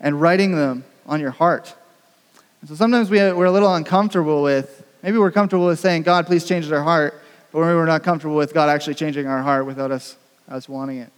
and 0.00 0.20
writing 0.20 0.54
them 0.54 0.84
on 1.04 1.20
your 1.20 1.32
heart. 1.32 1.74
And 2.60 2.70
so 2.70 2.76
sometimes 2.76 3.10
we, 3.10 3.18
we're 3.32 3.46
a 3.46 3.50
little 3.50 3.74
uncomfortable 3.74 4.42
with, 4.42 4.84
maybe 5.02 5.18
we're 5.18 5.32
comfortable 5.32 5.66
with 5.66 5.80
saying, 5.80 6.02
God, 6.02 6.26
please 6.26 6.44
change 6.44 6.70
our 6.70 6.82
heart, 6.82 7.20
but 7.52 7.60
maybe 7.60 7.74
we're 7.74 7.86
not 7.86 8.02
comfortable 8.02 8.36
with 8.36 8.54
God 8.54 8.68
actually 8.68 8.94
changing 8.94 9.26
our 9.26 9.42
heart 9.42 9.66
without 9.66 9.90
us, 9.90 10.16
us 10.48 10.68
wanting 10.68 10.98
it. 10.98 11.12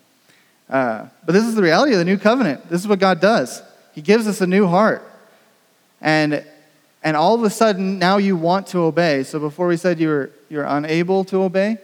Uh, 0.71 1.09
but 1.27 1.33
this 1.33 1.45
is 1.45 1.57
the 1.57 1.63
reality 1.63 1.93
of 1.93 1.99
the 1.99 2.05
new 2.05 2.17
covenant. 2.17 2.71
This 2.71 2.81
is 2.81 2.87
what 2.87 3.01
God 3.01 3.21
does. 3.21 3.61
He 3.93 4.01
gives 4.01 4.29
us 4.29 4.41
a 4.41 4.47
new 4.47 4.69
heart. 4.69 5.03
And, 6.01 6.45
and 7.03 7.17
all 7.17 7.35
of 7.35 7.43
a 7.43 7.51
sudden, 7.51 7.99
now 7.99 8.19
you 8.19 8.37
want 8.37 8.69
to 8.69 8.79
obey. 8.79 9.25
So 9.25 9.41
before 9.41 9.67
we 9.67 9.77
said 9.77 9.99
you 9.99 10.09
were, 10.09 10.31
you're 10.49 10.65
unable 10.65 11.25
to 11.25 11.43
obey, 11.43 11.79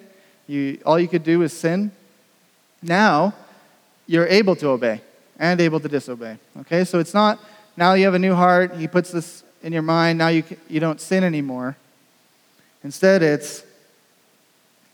you, 0.46 0.80
all 0.86 1.00
you 1.00 1.08
could 1.08 1.24
do 1.24 1.42
is 1.42 1.52
sin. 1.52 1.90
Now, 2.80 3.34
you're 4.06 4.28
able 4.28 4.54
to 4.56 4.68
obey 4.68 5.00
and 5.38 5.60
able 5.60 5.80
to 5.80 5.88
disobey. 5.88 6.38
Okay? 6.60 6.84
So 6.84 7.00
it's 7.00 7.12
not 7.12 7.40
now 7.76 7.94
you 7.94 8.04
have 8.04 8.14
a 8.14 8.18
new 8.18 8.34
heart, 8.34 8.76
he 8.76 8.86
puts 8.86 9.10
this 9.10 9.42
in 9.62 9.72
your 9.72 9.82
mind, 9.82 10.18
now 10.18 10.28
you, 10.28 10.44
you 10.68 10.80
don't 10.80 11.00
sin 11.00 11.24
anymore. 11.24 11.76
Instead, 12.84 13.22
it's 13.22 13.64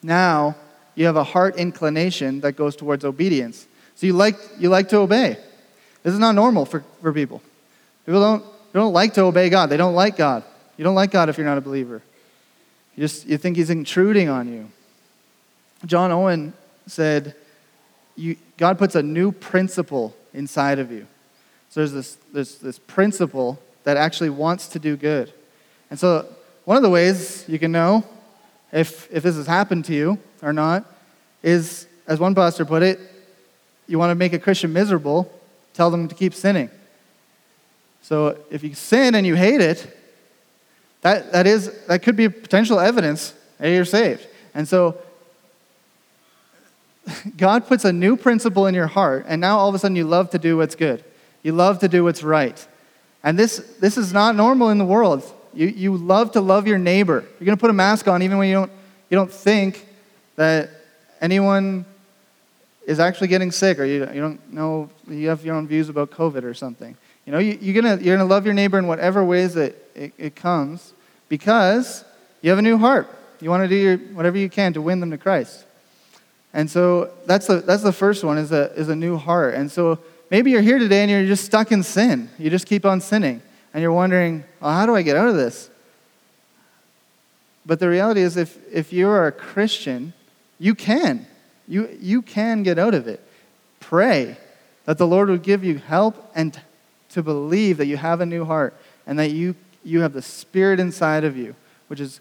now 0.02 0.56
you 0.94 1.06
have 1.06 1.16
a 1.16 1.24
heart 1.24 1.56
inclination 1.56 2.40
that 2.40 2.52
goes 2.52 2.74
towards 2.74 3.04
obedience. 3.04 3.66
So 4.02 4.06
you 4.06 4.14
like, 4.14 4.34
you 4.58 4.68
like 4.68 4.88
to 4.88 4.96
obey. 4.96 5.36
This 6.02 6.12
is 6.12 6.18
not 6.18 6.34
normal 6.34 6.66
for, 6.66 6.82
for 7.00 7.12
people. 7.12 7.40
People 8.04 8.20
don't, 8.20 8.44
they 8.72 8.80
don't 8.80 8.92
like 8.92 9.14
to 9.14 9.20
obey 9.20 9.48
God. 9.48 9.70
They 9.70 9.76
don't 9.76 9.94
like 9.94 10.16
God. 10.16 10.42
You 10.76 10.82
don't 10.82 10.96
like 10.96 11.12
God 11.12 11.28
if 11.28 11.38
you're 11.38 11.46
not 11.46 11.56
a 11.56 11.60
believer. 11.60 12.02
You 12.96 13.02
just 13.02 13.28
you 13.28 13.38
think 13.38 13.56
he's 13.56 13.70
intruding 13.70 14.28
on 14.28 14.52
you. 14.52 14.68
John 15.86 16.10
Owen 16.10 16.52
said, 16.88 17.36
you, 18.16 18.34
God 18.56 18.76
puts 18.76 18.96
a 18.96 19.04
new 19.04 19.30
principle 19.30 20.16
inside 20.34 20.80
of 20.80 20.90
you. 20.90 21.06
So 21.68 21.78
there's 21.78 21.92
this, 21.92 22.18
there's 22.32 22.58
this 22.58 22.80
principle 22.80 23.60
that 23.84 23.96
actually 23.96 24.30
wants 24.30 24.66
to 24.66 24.80
do 24.80 24.96
good. 24.96 25.32
And 25.90 26.00
so 26.00 26.26
one 26.64 26.76
of 26.76 26.82
the 26.82 26.90
ways 26.90 27.44
you 27.46 27.60
can 27.60 27.70
know 27.70 28.04
if, 28.72 29.08
if 29.12 29.22
this 29.22 29.36
has 29.36 29.46
happened 29.46 29.84
to 29.84 29.94
you 29.94 30.18
or 30.42 30.52
not 30.52 30.86
is, 31.44 31.86
as 32.08 32.18
one 32.18 32.34
pastor 32.34 32.64
put 32.64 32.82
it, 32.82 32.98
you 33.86 33.98
want 33.98 34.10
to 34.10 34.14
make 34.14 34.32
a 34.32 34.38
Christian 34.38 34.72
miserable, 34.72 35.32
tell 35.74 35.90
them 35.90 36.08
to 36.08 36.14
keep 36.14 36.34
sinning. 36.34 36.70
So 38.02 38.36
if 38.50 38.64
you 38.64 38.74
sin 38.74 39.14
and 39.14 39.26
you 39.26 39.34
hate 39.34 39.60
it, 39.60 39.98
that, 41.02 41.32
that, 41.32 41.46
is, 41.46 41.86
that 41.86 42.02
could 42.02 42.16
be 42.16 42.28
potential 42.28 42.80
evidence 42.80 43.34
that 43.58 43.68
you're 43.68 43.84
saved. 43.84 44.26
And 44.54 44.66
so 44.66 44.98
God 47.36 47.66
puts 47.66 47.84
a 47.84 47.92
new 47.92 48.16
principle 48.16 48.66
in 48.66 48.74
your 48.74 48.86
heart, 48.86 49.24
and 49.28 49.40
now 49.40 49.58
all 49.58 49.68
of 49.68 49.74
a 49.74 49.78
sudden 49.78 49.96
you 49.96 50.04
love 50.04 50.30
to 50.30 50.38
do 50.38 50.56
what's 50.56 50.74
good. 50.74 51.04
You 51.42 51.52
love 51.52 51.80
to 51.80 51.88
do 51.88 52.04
what's 52.04 52.22
right. 52.22 52.66
And 53.24 53.38
this, 53.38 53.58
this 53.80 53.96
is 53.96 54.12
not 54.12 54.36
normal 54.36 54.70
in 54.70 54.78
the 54.78 54.84
world. 54.84 55.22
You, 55.54 55.66
you 55.66 55.96
love 55.96 56.32
to 56.32 56.40
love 56.40 56.66
your 56.66 56.78
neighbor. 56.78 57.24
You're 57.38 57.46
going 57.46 57.56
to 57.56 57.60
put 57.60 57.70
a 57.70 57.74
mask 57.74 58.08
on 58.08 58.22
even 58.22 58.38
when 58.38 58.48
you 58.48 58.54
don't, 58.54 58.72
you 59.10 59.16
don't 59.16 59.30
think 59.30 59.86
that 60.36 60.70
anyone 61.20 61.84
is 62.86 62.98
actually 62.98 63.28
getting 63.28 63.50
sick 63.50 63.78
or 63.78 63.84
you, 63.84 64.00
you 64.12 64.20
don't 64.20 64.52
know, 64.52 64.90
you 65.08 65.28
have 65.28 65.44
your 65.44 65.54
own 65.54 65.66
views 65.66 65.88
about 65.88 66.10
COVID 66.10 66.42
or 66.42 66.54
something. 66.54 66.96
You 67.26 67.32
know, 67.32 67.38
you, 67.38 67.56
you're 67.60 67.80
going 67.80 68.04
you're 68.04 68.16
gonna 68.16 68.28
love 68.28 68.44
your 68.44 68.54
neighbor 68.54 68.78
in 68.78 68.86
whatever 68.86 69.24
ways 69.24 69.54
that 69.54 69.74
it, 69.94 70.12
it 70.18 70.36
comes 70.36 70.92
because 71.28 72.04
you 72.40 72.50
have 72.50 72.58
a 72.58 72.62
new 72.62 72.78
heart. 72.78 73.08
You 73.40 73.50
want 73.50 73.64
to 73.64 73.68
do 73.68 73.74
your, 73.74 73.96
whatever 73.96 74.38
you 74.38 74.48
can 74.48 74.72
to 74.74 74.82
win 74.82 75.00
them 75.00 75.10
to 75.10 75.18
Christ. 75.18 75.64
And 76.54 76.70
so 76.70 77.10
that's 77.26 77.46
the, 77.46 77.56
that's 77.56 77.82
the 77.82 77.92
first 77.92 78.24
one 78.24 78.38
is 78.38 78.52
a, 78.52 78.72
is 78.74 78.88
a 78.88 78.96
new 78.96 79.16
heart. 79.16 79.54
And 79.54 79.70
so 79.70 79.98
maybe 80.30 80.50
you're 80.50 80.62
here 80.62 80.78
today 80.78 81.02
and 81.02 81.10
you're 81.10 81.26
just 81.26 81.44
stuck 81.44 81.72
in 81.72 81.82
sin. 81.82 82.28
You 82.38 82.50
just 82.50 82.66
keep 82.66 82.84
on 82.84 83.00
sinning. 83.00 83.42
And 83.72 83.80
you're 83.80 83.92
wondering, 83.92 84.44
well, 84.60 84.72
how 84.72 84.84
do 84.84 84.94
I 84.94 85.02
get 85.02 85.16
out 85.16 85.28
of 85.28 85.34
this? 85.34 85.70
But 87.64 87.80
the 87.80 87.88
reality 87.88 88.20
is, 88.20 88.36
if, 88.36 88.58
if 88.70 88.92
you're 88.92 89.26
a 89.26 89.32
Christian, 89.32 90.12
you 90.58 90.74
can. 90.74 91.26
You, 91.68 91.96
you 92.00 92.22
can 92.22 92.62
get 92.62 92.78
out 92.78 92.94
of 92.94 93.06
it. 93.06 93.20
Pray 93.80 94.36
that 94.84 94.98
the 94.98 95.06
Lord 95.06 95.28
would 95.28 95.42
give 95.42 95.64
you 95.64 95.78
help 95.78 96.30
and 96.34 96.58
to 97.10 97.22
believe 97.22 97.76
that 97.76 97.86
you 97.86 97.96
have 97.96 98.20
a 98.20 98.26
new 98.26 98.44
heart 98.44 98.74
and 99.06 99.18
that 99.18 99.30
you, 99.30 99.54
you 99.84 100.00
have 100.00 100.12
the 100.12 100.22
Spirit 100.22 100.80
inside 100.80 101.24
of 101.24 101.36
you, 101.36 101.54
which 101.88 102.00
is 102.00 102.20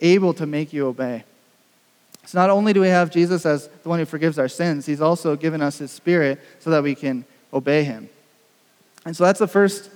able 0.00 0.32
to 0.34 0.46
make 0.46 0.72
you 0.72 0.86
obey. 0.86 1.24
So 2.24 2.38
not 2.38 2.50
only 2.50 2.72
do 2.72 2.80
we 2.80 2.88
have 2.88 3.10
Jesus 3.10 3.44
as 3.44 3.68
the 3.82 3.88
one 3.88 3.98
who 3.98 4.04
forgives 4.04 4.38
our 4.38 4.48
sins, 4.48 4.86
he's 4.86 5.00
also 5.00 5.36
given 5.36 5.60
us 5.60 5.78
his 5.78 5.90
Spirit 5.90 6.40
so 6.60 6.70
that 6.70 6.82
we 6.82 6.94
can 6.94 7.24
obey 7.52 7.84
him. 7.84 8.08
And 9.04 9.16
so 9.16 9.24
that's 9.24 9.40
the 9.40 9.48
first, 9.48 9.90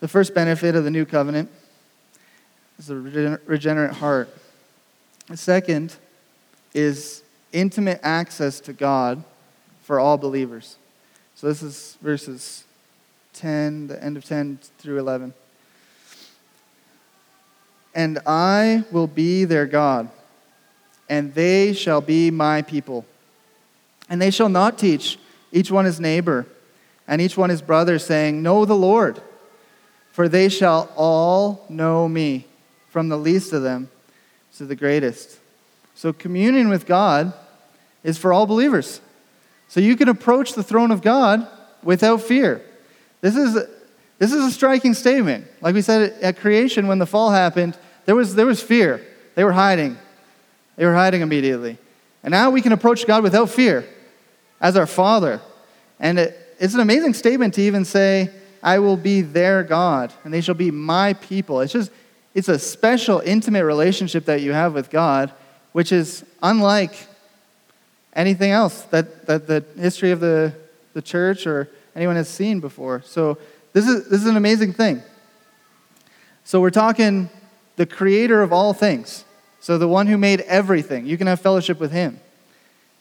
the 0.00 0.08
first 0.08 0.34
benefit 0.34 0.74
of 0.74 0.84
the 0.84 0.90
new 0.90 1.04
covenant 1.04 1.50
is 2.78 2.86
the 2.86 3.40
regenerate 3.46 3.92
heart. 3.92 4.28
The 5.28 5.36
second 5.36 5.94
is 6.74 7.22
intimate 7.56 7.98
access 8.02 8.60
to 8.60 8.72
God 8.74 9.24
for 9.82 9.98
all 9.98 10.18
believers. 10.18 10.76
So 11.34 11.46
this 11.48 11.62
is 11.62 11.96
verses 12.02 12.64
10, 13.32 13.88
the 13.88 14.02
end 14.04 14.18
of 14.18 14.24
10 14.26 14.58
through 14.78 14.98
11. 14.98 15.32
And 17.94 18.18
I 18.26 18.84
will 18.92 19.06
be 19.06 19.46
their 19.46 19.64
God, 19.64 20.10
and 21.08 21.34
they 21.34 21.72
shall 21.72 22.02
be 22.02 22.30
my 22.30 22.60
people. 22.60 23.06
And 24.10 24.20
they 24.20 24.30
shall 24.30 24.50
not 24.50 24.78
teach 24.78 25.18
each 25.50 25.70
one 25.70 25.86
his 25.86 25.98
neighbor, 25.98 26.46
and 27.08 27.22
each 27.22 27.38
one 27.38 27.48
his 27.48 27.62
brother, 27.62 27.98
saying, 27.98 28.42
Know 28.42 28.66
the 28.66 28.76
Lord, 28.76 29.22
for 30.12 30.28
they 30.28 30.50
shall 30.50 30.92
all 30.94 31.64
know 31.70 32.06
me, 32.06 32.46
from 32.90 33.08
the 33.08 33.16
least 33.16 33.54
of 33.54 33.62
them 33.62 33.88
to 34.58 34.66
the 34.66 34.76
greatest. 34.76 35.38
So, 35.94 36.12
communion 36.12 36.68
with 36.68 36.86
God 36.86 37.32
is 38.06 38.16
for 38.16 38.32
all 38.32 38.46
believers. 38.46 39.00
So, 39.68 39.80
you 39.80 39.96
can 39.96 40.08
approach 40.08 40.52
the 40.52 40.62
throne 40.62 40.92
of 40.92 41.02
God 41.02 41.46
without 41.82 42.22
fear. 42.22 42.62
This 43.20 43.34
is, 43.36 43.54
this 44.18 44.32
is 44.32 44.44
a 44.44 44.50
striking 44.52 44.94
statement. 44.94 45.46
Like 45.60 45.74
we 45.74 45.82
said 45.82 46.12
at 46.22 46.38
creation, 46.38 46.86
when 46.86 47.00
the 47.00 47.06
fall 47.06 47.32
happened, 47.32 47.76
there 48.04 48.14
was, 48.14 48.36
there 48.36 48.46
was 48.46 48.62
fear. 48.62 49.04
They 49.34 49.42
were 49.42 49.52
hiding. 49.52 49.98
They 50.76 50.86
were 50.86 50.94
hiding 50.94 51.22
immediately. 51.22 51.78
And 52.22 52.30
now 52.30 52.50
we 52.50 52.62
can 52.62 52.72
approach 52.72 53.06
God 53.08 53.24
without 53.24 53.50
fear 53.50 53.84
as 54.60 54.76
our 54.76 54.86
Father. 54.86 55.40
And 55.98 56.20
it, 56.20 56.54
it's 56.60 56.74
an 56.74 56.80
amazing 56.80 57.14
statement 57.14 57.54
to 57.54 57.62
even 57.62 57.84
say, 57.84 58.30
I 58.62 58.78
will 58.78 58.96
be 58.96 59.20
their 59.20 59.64
God, 59.64 60.12
and 60.24 60.32
they 60.32 60.40
shall 60.40 60.54
be 60.54 60.70
my 60.70 61.14
people. 61.14 61.60
It's 61.60 61.72
just, 61.72 61.90
it's 62.34 62.48
a 62.48 62.58
special, 62.58 63.20
intimate 63.20 63.64
relationship 63.64 64.26
that 64.26 64.42
you 64.42 64.52
have 64.52 64.74
with 64.74 64.90
God, 64.90 65.32
which 65.72 65.90
is 65.90 66.24
unlike 66.42 66.94
anything 68.16 68.50
else 68.50 68.82
that, 68.84 69.26
that 69.26 69.46
the 69.46 69.64
history 69.78 70.10
of 70.10 70.18
the, 70.18 70.52
the 70.94 71.02
church 71.02 71.46
or 71.46 71.68
anyone 71.94 72.16
has 72.16 72.28
seen 72.28 72.58
before. 72.58 73.02
So 73.04 73.38
this 73.72 73.86
is, 73.86 74.08
this 74.08 74.22
is 74.22 74.26
an 74.26 74.36
amazing 74.36 74.72
thing. 74.72 75.02
So 76.44 76.60
we're 76.60 76.70
talking 76.70 77.28
the 77.76 77.86
creator 77.86 78.42
of 78.42 78.52
all 78.52 78.72
things. 78.72 79.24
So 79.60 79.78
the 79.78 79.88
one 79.88 80.06
who 80.06 80.16
made 80.16 80.40
everything. 80.42 81.06
You 81.06 81.18
can 81.18 81.26
have 81.26 81.40
fellowship 81.40 81.78
with 81.78 81.92
him. 81.92 82.18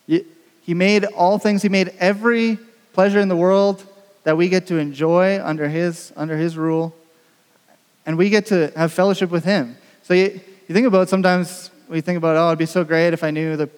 He 0.08 0.73
made 0.73 1.06
all 1.06 1.38
things, 1.38 1.62
he 1.62 1.69
made 1.69 1.93
every 1.99 2.58
pleasure 2.93 3.19
in 3.19 3.28
the 3.28 3.36
world 3.36 3.86
that 4.23 4.36
we 4.36 4.49
get 4.49 4.67
to 4.67 4.78
enjoy 4.78 5.39
under 5.43 5.69
his, 5.69 6.12
under 6.15 6.36
his 6.36 6.58
rule. 6.58 6.95
And 8.08 8.17
we 8.17 8.30
get 8.30 8.47
to 8.47 8.71
have 8.75 8.91
fellowship 8.91 9.30
with 9.30 9.45
him. 9.45 9.78
So 10.04 10.15
you, 10.15 10.41
you 10.67 10.73
think 10.73 10.88
about 10.88 11.08
sometimes 11.08 11.69
we 11.88 12.01
think 12.01 12.17
about, 12.17 12.36
oh, 12.36 12.47
it'd 12.47 12.60
be 12.60 12.65
so 12.65 12.84
great 12.84 13.13
if 13.13 13.23
I 13.23 13.30
knew 13.30 13.56
the 13.56 13.69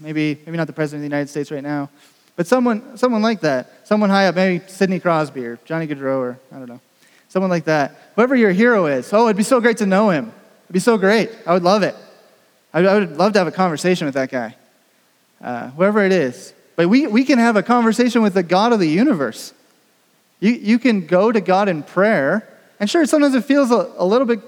maybe 0.00 0.38
maybe 0.46 0.56
not 0.56 0.66
the 0.66 0.72
president 0.72 1.00
of 1.04 1.10
the 1.10 1.14
United 1.14 1.28
States 1.28 1.50
right 1.50 1.62
now, 1.62 1.90
but 2.36 2.46
someone, 2.46 2.96
someone 2.98 3.22
like 3.22 3.40
that, 3.40 3.86
someone 3.86 4.10
high 4.10 4.26
up, 4.26 4.34
maybe 4.34 4.66
Sidney 4.68 5.00
Crosby 5.00 5.44
or 5.46 5.58
Johnny 5.64 5.86
Gaudreau 5.86 6.18
or 6.18 6.38
I 6.52 6.58
don't 6.58 6.68
know, 6.68 6.80
someone 7.28 7.50
like 7.50 7.64
that. 7.64 7.96
Whoever 8.14 8.36
your 8.36 8.52
hero 8.52 8.86
is, 8.86 9.12
oh, 9.12 9.26
it'd 9.26 9.36
be 9.36 9.42
so 9.42 9.60
great 9.60 9.78
to 9.78 9.86
know 9.86 10.10
him. 10.10 10.32
It'd 10.66 10.74
be 10.74 10.80
so 10.80 10.98
great. 10.98 11.30
I 11.46 11.54
would 11.54 11.62
love 11.62 11.82
it. 11.82 11.96
I 12.74 12.82
would 12.82 13.16
love 13.16 13.32
to 13.32 13.38
have 13.38 13.48
a 13.48 13.52
conversation 13.52 14.04
with 14.04 14.14
that 14.14 14.30
guy, 14.30 14.54
uh, 15.40 15.70
whoever 15.70 16.04
it 16.04 16.12
is. 16.12 16.52
But 16.76 16.88
we, 16.88 17.06
we 17.06 17.24
can 17.24 17.38
have 17.38 17.56
a 17.56 17.62
conversation 17.62 18.20
with 18.20 18.34
the 18.34 18.42
God 18.42 18.72
of 18.72 18.80
the 18.80 18.88
universe. 18.88 19.54
You, 20.40 20.52
you 20.52 20.78
can 20.78 21.06
go 21.06 21.32
to 21.32 21.40
God 21.40 21.70
in 21.70 21.82
prayer, 21.82 22.46
and 22.78 22.90
sure, 22.90 23.06
sometimes 23.06 23.34
it 23.34 23.46
feels 23.46 23.70
a, 23.70 23.90
a 23.96 24.04
little 24.04 24.26
bit 24.26 24.40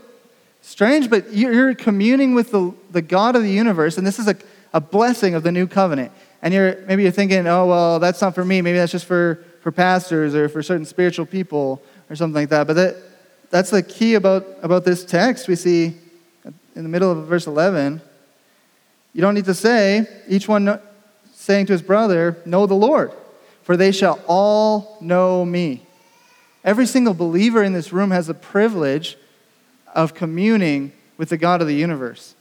strange, 0.60 1.08
but 1.08 1.32
you're 1.32 1.74
communing 1.74 2.34
with 2.34 2.50
the, 2.50 2.74
the 2.90 3.00
God 3.00 3.34
of 3.34 3.42
the 3.42 3.50
universe, 3.50 3.96
and 3.96 4.06
this 4.06 4.18
is 4.18 4.28
a, 4.28 4.36
a 4.72 4.80
blessing 4.80 5.34
of 5.34 5.42
the 5.42 5.52
new 5.52 5.66
covenant 5.66 6.12
and 6.42 6.54
you're 6.54 6.76
maybe 6.86 7.02
you're 7.02 7.12
thinking, 7.12 7.46
oh 7.46 7.66
well, 7.66 7.98
that's 7.98 8.20
not 8.20 8.34
for 8.34 8.44
me. 8.44 8.62
Maybe 8.62 8.78
that's 8.78 8.92
just 8.92 9.06
for 9.06 9.44
for 9.60 9.72
pastors 9.72 10.34
or 10.34 10.48
for 10.48 10.62
certain 10.62 10.84
spiritual 10.84 11.26
people 11.26 11.82
or 12.08 12.16
something 12.16 12.42
like 12.42 12.50
that. 12.50 12.66
But 12.66 12.74
that 12.74 12.96
that's 13.50 13.70
the 13.70 13.82
key 13.82 14.14
about 14.14 14.46
about 14.62 14.84
this 14.84 15.04
text. 15.04 15.48
We 15.48 15.56
see 15.56 15.96
in 16.74 16.82
the 16.82 16.88
middle 16.88 17.10
of 17.10 17.26
verse 17.26 17.46
11. 17.46 18.00
You 19.14 19.20
don't 19.20 19.34
need 19.34 19.46
to 19.46 19.54
say 19.54 20.06
each 20.28 20.46
one 20.46 20.80
saying 21.32 21.66
to 21.66 21.72
his 21.72 21.82
brother, 21.82 22.36
"Know 22.44 22.66
the 22.66 22.74
Lord, 22.74 23.12
for 23.62 23.76
they 23.76 23.90
shall 23.90 24.20
all 24.26 24.98
know 25.00 25.44
me." 25.44 25.86
Every 26.64 26.86
single 26.86 27.14
believer 27.14 27.62
in 27.62 27.72
this 27.72 27.92
room 27.92 28.10
has 28.10 28.26
the 28.26 28.34
privilege 28.34 29.16
of 29.94 30.14
communing 30.14 30.92
with 31.16 31.30
the 31.30 31.36
God 31.36 31.60
of 31.60 31.66
the 31.66 31.74
universe. 31.74 32.34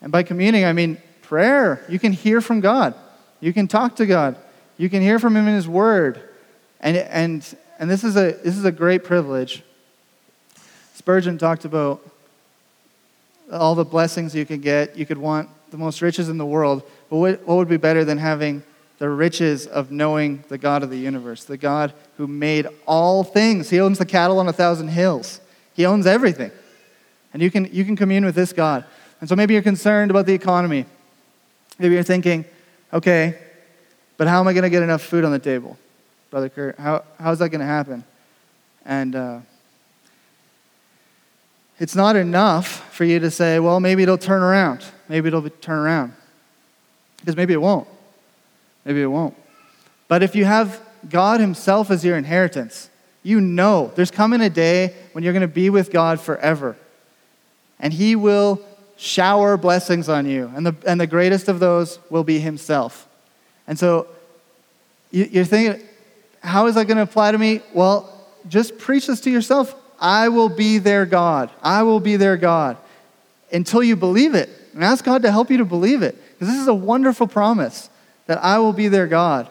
And 0.00 0.12
by 0.12 0.22
communing, 0.22 0.64
I 0.64 0.72
mean 0.72 0.98
prayer. 1.24 1.84
You 1.88 1.98
can 1.98 2.12
hear 2.12 2.40
from 2.40 2.60
God. 2.60 2.94
You 3.40 3.52
can 3.52 3.66
talk 3.66 3.96
to 3.96 4.06
God. 4.06 4.36
You 4.76 4.88
can 4.88 5.02
hear 5.02 5.18
from 5.18 5.36
Him 5.36 5.46
in 5.48 5.54
His 5.54 5.68
Word. 5.68 6.20
And, 6.80 6.96
and, 6.96 7.56
and 7.78 7.90
this, 7.90 8.04
is 8.04 8.16
a, 8.16 8.32
this 8.32 8.56
is 8.56 8.64
a 8.64 8.72
great 8.72 9.04
privilege. 9.04 9.62
Spurgeon 10.94 11.38
talked 11.38 11.64
about 11.64 12.00
all 13.52 13.74
the 13.74 13.84
blessings 13.84 14.34
you 14.34 14.46
could 14.46 14.62
get. 14.62 14.96
You 14.96 15.06
could 15.06 15.18
want 15.18 15.48
the 15.70 15.76
most 15.76 16.02
riches 16.02 16.28
in 16.28 16.38
the 16.38 16.46
world. 16.46 16.82
But 17.10 17.16
what, 17.16 17.46
what 17.46 17.56
would 17.56 17.68
be 17.68 17.76
better 17.76 18.04
than 18.04 18.18
having 18.18 18.62
the 18.98 19.08
riches 19.08 19.66
of 19.66 19.90
knowing 19.90 20.44
the 20.48 20.58
God 20.58 20.82
of 20.82 20.90
the 20.90 20.96
universe, 20.96 21.44
the 21.44 21.56
God 21.56 21.92
who 22.16 22.26
made 22.26 22.66
all 22.86 23.24
things? 23.24 23.70
He 23.70 23.80
owns 23.80 23.98
the 23.98 24.06
cattle 24.06 24.38
on 24.38 24.48
a 24.48 24.52
thousand 24.52 24.88
hills, 24.88 25.40
He 25.74 25.84
owns 25.84 26.06
everything. 26.06 26.52
And 27.32 27.42
you 27.42 27.50
can, 27.50 27.68
you 27.72 27.84
can 27.84 27.96
commune 27.96 28.24
with 28.24 28.36
this 28.36 28.52
God. 28.52 28.84
And 29.20 29.28
so 29.28 29.34
maybe 29.34 29.54
you're 29.54 29.62
concerned 29.62 30.10
about 30.10 30.26
the 30.26 30.34
economy. 30.34 30.86
Maybe 31.78 31.94
you're 31.94 32.02
thinking, 32.02 32.44
Okay, 32.94 33.36
but 34.16 34.28
how 34.28 34.38
am 34.38 34.46
I 34.46 34.52
going 34.52 34.62
to 34.62 34.70
get 34.70 34.84
enough 34.84 35.02
food 35.02 35.24
on 35.24 35.32
the 35.32 35.38
table, 35.40 35.76
Brother 36.30 36.48
Kurt? 36.48 36.78
How, 36.78 37.02
how's 37.18 37.40
that 37.40 37.48
going 37.48 37.60
to 37.60 37.66
happen? 37.66 38.04
And 38.84 39.16
uh, 39.16 39.40
it's 41.80 41.96
not 41.96 42.14
enough 42.14 42.94
for 42.94 43.02
you 43.02 43.18
to 43.18 43.32
say, 43.32 43.58
well, 43.58 43.80
maybe 43.80 44.04
it'll 44.04 44.16
turn 44.16 44.42
around. 44.42 44.84
Maybe 45.08 45.26
it'll 45.26 45.50
turn 45.50 45.78
around. 45.78 46.12
Because 47.18 47.36
maybe 47.36 47.52
it 47.52 47.60
won't. 47.60 47.88
Maybe 48.84 49.02
it 49.02 49.06
won't. 49.06 49.34
But 50.06 50.22
if 50.22 50.36
you 50.36 50.44
have 50.44 50.80
God 51.10 51.40
Himself 51.40 51.90
as 51.90 52.04
your 52.04 52.16
inheritance, 52.16 52.90
you 53.24 53.40
know 53.40 53.90
there's 53.96 54.12
coming 54.12 54.40
a 54.40 54.50
day 54.50 54.94
when 55.12 55.24
you're 55.24 55.32
going 55.32 55.40
to 55.40 55.48
be 55.48 55.68
with 55.68 55.90
God 55.90 56.20
forever. 56.20 56.76
And 57.80 57.92
He 57.92 58.14
will 58.14 58.64
shower 58.96 59.56
blessings 59.56 60.08
on 60.08 60.26
you. 60.26 60.50
And 60.54 60.66
the, 60.66 60.74
and 60.86 61.00
the 61.00 61.06
greatest 61.06 61.48
of 61.48 61.60
those 61.60 61.98
will 62.10 62.24
be 62.24 62.38
Himself. 62.38 63.08
And 63.66 63.78
so 63.78 64.06
you, 65.10 65.28
you're 65.30 65.44
thinking, 65.44 65.86
how 66.42 66.66
is 66.66 66.74
that 66.74 66.86
going 66.86 66.96
to 66.96 67.02
apply 67.02 67.32
to 67.32 67.38
me? 67.38 67.60
Well, 67.72 68.10
just 68.48 68.78
preach 68.78 69.06
this 69.06 69.20
to 69.22 69.30
yourself. 69.30 69.74
I 70.00 70.28
will 70.28 70.48
be 70.48 70.78
their 70.78 71.06
God. 71.06 71.50
I 71.62 71.82
will 71.82 72.00
be 72.00 72.16
their 72.16 72.36
God 72.36 72.76
until 73.52 73.82
you 73.82 73.96
believe 73.96 74.34
it. 74.34 74.50
And 74.74 74.82
ask 74.82 75.04
God 75.04 75.22
to 75.22 75.30
help 75.30 75.50
you 75.50 75.58
to 75.58 75.64
believe 75.64 76.02
it. 76.02 76.16
Because 76.32 76.48
this 76.48 76.60
is 76.60 76.68
a 76.68 76.74
wonderful 76.74 77.26
promise 77.26 77.88
that 78.26 78.42
I 78.42 78.58
will 78.58 78.72
be 78.72 78.88
their 78.88 79.06
God. 79.06 79.48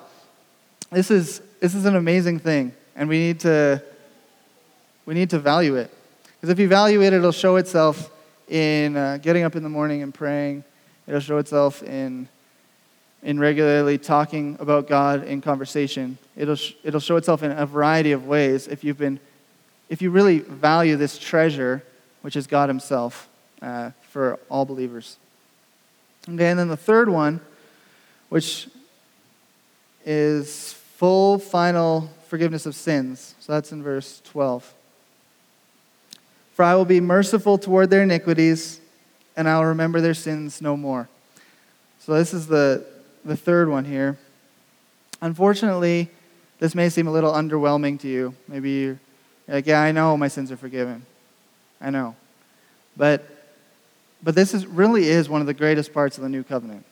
This 0.92 1.10
is, 1.10 1.42
this 1.60 1.74
is 1.74 1.86
an 1.86 1.96
amazing 1.96 2.40
thing. 2.40 2.74
And 2.96 3.10
we 3.10 3.18
need 3.18 3.40
to, 3.42 3.82
we 5.06 5.14
need 5.14 5.30
to 5.32 5.40
value 5.40 5.76
it. 5.76 5.90
Because 6.36 6.50
if 6.50 6.60
you 6.60 6.68
value 6.68 7.02
it, 7.02 7.14
it'll 7.14 7.32
show 7.32 7.56
itself 7.56 8.12
in 8.48 8.96
uh, 8.96 9.18
getting 9.22 9.44
up 9.44 9.56
in 9.56 9.64
the 9.64 9.70
morning 9.70 10.02
and 10.04 10.14
praying. 10.14 10.64
It'll 11.08 11.20
show 11.20 11.38
itself 11.38 11.84
in, 11.84 12.28
in 13.22 13.40
regularly 13.40 13.98
talking 13.98 14.58
about 14.60 14.88
God 14.88 15.26
in 15.26 15.42
conversation. 15.42 16.18
It'll, 16.36 16.56
sh- 16.56 16.74
it'll 16.84 17.00
show 17.00 17.18
itself 17.18 17.44
in 17.44 17.52
a 17.52 17.66
variety 17.66 18.12
of 18.12 18.26
ways 18.26 18.68
if 18.68 18.84
you've 18.84 18.98
been, 18.98 19.20
if 19.90 20.02
you 20.02 20.12
really 20.12 20.40
value 20.40 20.96
this 20.96 21.18
treasure, 21.18 21.84
which 22.22 22.36
is 22.36 22.48
God 22.48 22.70
Himself, 22.70 23.28
uh, 23.62 23.92
for 24.10 24.40
all 24.50 24.66
believers. 24.66 25.18
Okay, 26.30 26.50
and 26.50 26.60
then 26.60 26.70
the 26.70 26.78
third 26.78 27.10
one, 27.10 27.42
which 28.30 28.70
is 30.06 30.74
full 30.74 31.38
final 31.38 32.10
forgiveness 32.28 32.66
of 32.66 32.76
sins. 32.76 33.36
So 33.40 33.52
that's 33.52 33.72
in 33.72 33.84
verse 33.84 34.22
12. 34.26 34.74
For 36.54 36.64
I 36.64 36.76
will 36.76 36.86
be 36.86 37.00
merciful 37.00 37.58
toward 37.58 37.90
their 37.90 38.04
iniquities, 38.04 38.80
and 39.36 39.50
I 39.50 39.58
will 39.58 39.66
remember 39.66 40.02
their 40.02 40.14
sins 40.14 40.62
no 40.62 40.78
more. 40.78 41.10
So, 42.00 42.14
this 42.14 42.34
is 42.34 42.48
the, 42.48 42.86
the 43.26 43.36
third 43.36 43.70
one 43.70 43.86
here. 43.86 44.18
Unfortunately, 45.22 46.10
this 46.60 46.76
may 46.76 46.90
seem 46.90 47.08
a 47.08 47.12
little 47.12 47.32
underwhelming 47.32 48.00
to 48.02 48.08
you. 48.08 48.36
Maybe 48.48 48.72
you're 48.72 49.00
like, 49.48 49.66
yeah, 49.66 49.82
I 49.82 49.92
know 49.92 50.16
my 50.18 50.28
sins 50.28 50.52
are 50.52 50.58
forgiven. 50.58 51.06
I 51.82 51.90
know. 51.90 52.16
But, 52.96 53.24
but 54.22 54.36
this 54.36 54.54
is, 54.54 54.68
really 54.68 55.08
is 55.08 55.30
one 55.30 55.42
of 55.42 55.48
the 55.48 55.54
greatest 55.54 55.94
parts 55.94 56.18
of 56.18 56.24
the 56.24 56.30
new 56.30 56.44
covenant. 56.44 56.86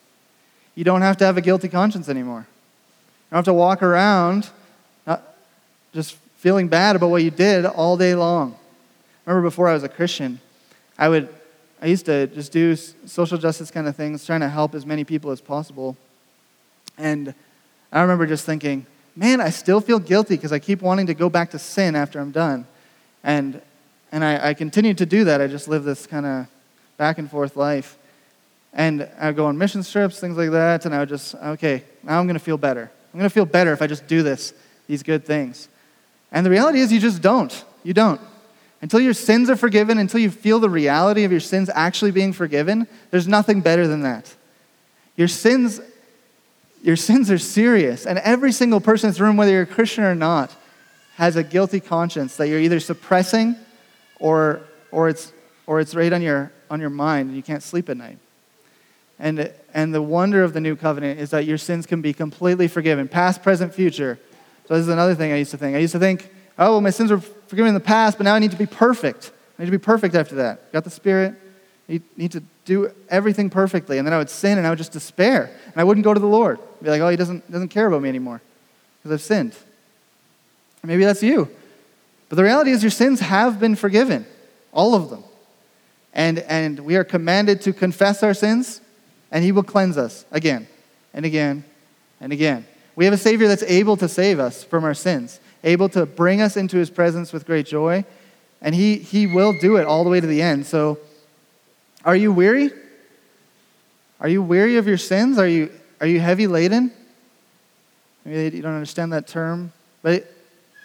You 0.75 0.83
don't 0.83 1.01
have 1.01 1.17
to 1.17 1.25
have 1.25 1.37
a 1.37 1.41
guilty 1.41 1.67
conscience 1.67 2.09
anymore. 2.09 2.47
You 2.47 3.35
don't 3.35 3.37
have 3.39 3.45
to 3.45 3.53
walk 3.53 3.83
around 3.83 4.49
just 5.93 6.15
feeling 6.37 6.67
bad 6.67 6.95
about 6.95 7.09
what 7.09 7.23
you 7.23 7.31
did 7.31 7.65
all 7.65 7.97
day 7.97 8.15
long. 8.15 8.55
Remember 9.25 9.47
before 9.47 9.67
I 9.67 9.73
was 9.73 9.83
a 9.83 9.89
Christian, 9.89 10.39
I 10.97 11.09
would 11.09 11.29
I 11.81 11.87
used 11.87 12.05
to 12.05 12.27
just 12.27 12.51
do 12.51 12.75
social 12.75 13.39
justice 13.39 13.71
kind 13.71 13.87
of 13.87 13.95
things, 13.95 14.23
trying 14.23 14.41
to 14.41 14.49
help 14.49 14.75
as 14.75 14.85
many 14.85 15.03
people 15.03 15.31
as 15.31 15.41
possible. 15.41 15.97
And 16.97 17.33
I 17.91 18.01
remember 18.01 18.27
just 18.27 18.45
thinking, 18.45 18.85
man, 19.15 19.41
I 19.41 19.49
still 19.49 19.81
feel 19.81 19.97
guilty 19.97 20.35
because 20.35 20.51
I 20.51 20.59
keep 20.59 20.83
wanting 20.83 21.07
to 21.07 21.15
go 21.15 21.27
back 21.27 21.49
to 21.51 21.59
sin 21.59 21.95
after 21.95 22.19
I'm 22.19 22.29
done. 22.29 22.67
And, 23.23 23.61
and 24.11 24.23
I, 24.23 24.49
I 24.49 24.53
continued 24.53 24.99
to 24.99 25.07
do 25.07 25.23
that. 25.23 25.41
I 25.41 25.47
just 25.47 25.67
live 25.67 25.83
this 25.83 26.05
kind 26.05 26.25
of 26.27 26.47
back 26.97 27.17
and 27.17 27.29
forth 27.29 27.55
life. 27.55 27.97
And 28.73 29.09
I 29.19 29.27
would 29.27 29.35
go 29.35 29.47
on 29.47 29.57
mission 29.57 29.83
trips, 29.83 30.19
things 30.19 30.37
like 30.37 30.51
that, 30.51 30.85
and 30.85 30.93
I 30.93 30.99
would 30.99 31.09
just, 31.09 31.33
okay, 31.33 31.83
now 32.03 32.19
I'm 32.19 32.27
going 32.27 32.37
to 32.37 32.43
feel 32.43 32.57
better. 32.57 32.91
I'm 33.11 33.19
going 33.19 33.29
to 33.29 33.33
feel 33.33 33.45
better 33.45 33.73
if 33.73 33.81
I 33.81 33.87
just 33.87 34.05
do 34.05 34.21
this, 34.21 34.53
these 34.87 35.01
good 35.01 35.25
things. 35.25 35.67
And 36.31 36.45
the 36.45 36.51
reality 36.51 36.79
is, 36.79 36.93
you 36.93 36.99
just 36.99 37.23
don't. 37.23 37.65
You 37.83 37.93
don't. 37.93 38.21
Until 38.81 38.99
your 38.99 39.13
sins 39.13 39.49
are 39.49 39.55
forgiven, 39.55 39.97
until 39.97 40.19
you 40.19 40.31
feel 40.31 40.59
the 40.59 40.69
reality 40.69 41.23
of 41.23 41.31
your 41.31 41.39
sins 41.39 41.69
actually 41.73 42.11
being 42.11 42.33
forgiven, 42.33 42.87
there's 43.11 43.27
nothing 43.27 43.61
better 43.61 43.87
than 43.87 44.01
that. 44.01 44.33
Your 45.15 45.27
sins, 45.27 45.79
your 46.81 46.95
sins 46.95 47.29
are 47.29 47.37
serious. 47.37 48.07
And 48.07 48.17
every 48.19 48.51
single 48.51 48.81
person 48.81 49.07
in 49.07 49.11
this 49.11 49.19
room, 49.19 49.37
whether 49.37 49.51
you're 49.51 49.63
a 49.63 49.67
Christian 49.67 50.03
or 50.03 50.15
not, 50.15 50.55
has 51.15 51.35
a 51.35 51.43
guilty 51.43 51.79
conscience 51.79 52.37
that 52.37 52.47
you're 52.47 52.59
either 52.59 52.79
suppressing 52.79 53.55
or, 54.19 54.61
or, 54.91 55.09
it's, 55.09 55.31
or 55.67 55.79
it's 55.79 55.93
right 55.93 56.11
on 56.11 56.23
your, 56.23 56.51
on 56.69 56.79
your 56.81 56.89
mind 56.89 57.27
and 57.27 57.35
you 57.35 57.43
can't 57.43 57.61
sleep 57.61 57.89
at 57.89 57.97
night. 57.97 58.17
And, 59.19 59.53
and 59.75 59.93
the 59.93 60.01
wonder 60.01 60.43
of 60.43 60.53
the 60.53 60.59
new 60.59 60.75
covenant 60.75 61.19
is 61.19 61.29
that 61.29 61.45
your 61.45 61.59
sins 61.59 61.85
can 61.85 62.01
be 62.01 62.13
completely 62.13 62.67
forgiven, 62.67 63.07
past, 63.07 63.43
present, 63.43 63.75
future. 63.75 64.17
So, 64.67 64.73
this 64.73 64.81
is 64.81 64.89
another 64.89 65.13
thing 65.13 65.31
I 65.31 65.37
used 65.37 65.51
to 65.51 65.57
think. 65.57 65.75
I 65.75 65.79
used 65.79 65.91
to 65.91 65.99
think, 65.99 66.31
oh, 66.57 66.81
my 66.81 66.89
sins 66.89 67.11
were 67.11 67.19
forgiven 67.19 67.67
in 67.69 67.73
the 67.73 67.79
past, 67.79 68.17
but 68.17 68.23
now 68.23 68.35
I 68.35 68.39
need 68.39 68.51
to 68.51 68.57
be 68.57 68.65
perfect. 68.65 69.31
I 69.57 69.63
need 69.63 69.67
to 69.67 69.77
be 69.77 69.83
perfect 69.83 70.15
after 70.15 70.35
that. 70.35 70.71
Got 70.71 70.83
the 70.83 70.89
Spirit. 70.89 71.35
I 71.89 72.01
need 72.15 72.31
to 72.31 72.43
do 72.65 72.91
everything 73.09 73.49
perfectly. 73.49 73.97
And 73.97 74.07
then 74.07 74.13
I 74.13 74.17
would 74.17 74.29
sin 74.29 74.57
and 74.57 74.65
I 74.65 74.69
would 74.69 74.77
just 74.77 74.91
despair. 74.91 75.51
And 75.65 75.75
I 75.75 75.83
wouldn't 75.83 76.03
go 76.03 76.13
to 76.13 76.19
the 76.19 76.27
Lord. 76.27 76.59
I'd 76.59 76.83
be 76.83 76.89
like, 76.89 77.01
oh, 77.01 77.09
he 77.09 77.17
doesn't, 77.17 77.51
doesn't 77.51 77.69
care 77.69 77.87
about 77.87 78.01
me 78.01 78.09
anymore 78.09 78.41
because 78.97 79.11
I've 79.11 79.21
sinned. 79.21 79.55
Maybe 80.83 81.03
that's 81.03 81.21
you. 81.21 81.49
But 82.29 82.37
the 82.37 82.43
reality 82.43 82.71
is, 82.71 82.81
your 82.81 82.91
sins 82.91 83.19
have 83.19 83.59
been 83.59 83.75
forgiven, 83.75 84.25
all 84.71 84.95
of 84.95 85.09
them. 85.09 85.23
And, 86.13 86.39
and 86.39 86.79
we 86.79 86.95
are 86.95 87.03
commanded 87.03 87.61
to 87.61 87.73
confess 87.73 88.23
our 88.23 88.33
sins, 88.33 88.81
and 89.31 89.43
he 89.43 89.51
will 89.51 89.63
cleanse 89.63 89.97
us 89.97 90.25
again 90.31 90.67
and 91.13 91.25
again 91.25 91.65
and 92.19 92.31
again. 92.31 92.65
We 92.95 93.05
have 93.05 93.13
a 93.13 93.17
Savior 93.17 93.47
that's 93.47 93.63
able 93.63 93.97
to 93.97 94.07
save 94.07 94.39
us 94.39 94.63
from 94.63 94.83
our 94.83 94.93
sins 94.93 95.39
able 95.63 95.89
to 95.89 96.05
bring 96.05 96.41
us 96.41 96.57
into 96.57 96.77
his 96.77 96.89
presence 96.89 97.31
with 97.31 97.45
great 97.45 97.65
joy. 97.65 98.05
And 98.61 98.75
he, 98.75 98.97
he 98.97 99.27
will 99.27 99.57
do 99.59 99.77
it 99.77 99.85
all 99.85 100.03
the 100.03 100.09
way 100.09 100.19
to 100.19 100.27
the 100.27 100.41
end. 100.41 100.65
So, 100.65 100.99
are 102.05 102.15
you 102.15 102.31
weary? 102.31 102.71
Are 104.19 104.29
you 104.29 104.41
weary 104.41 104.77
of 104.77 104.87
your 104.87 104.97
sins? 104.97 105.37
Are 105.37 105.47
you, 105.47 105.71
are 105.99 106.07
you 106.07 106.19
heavy 106.19 106.47
laden? 106.47 106.91
Maybe 108.23 108.55
you 108.57 108.61
don't 108.61 108.73
understand 108.73 109.13
that 109.13 109.27
term, 109.27 109.71
but 110.03 110.31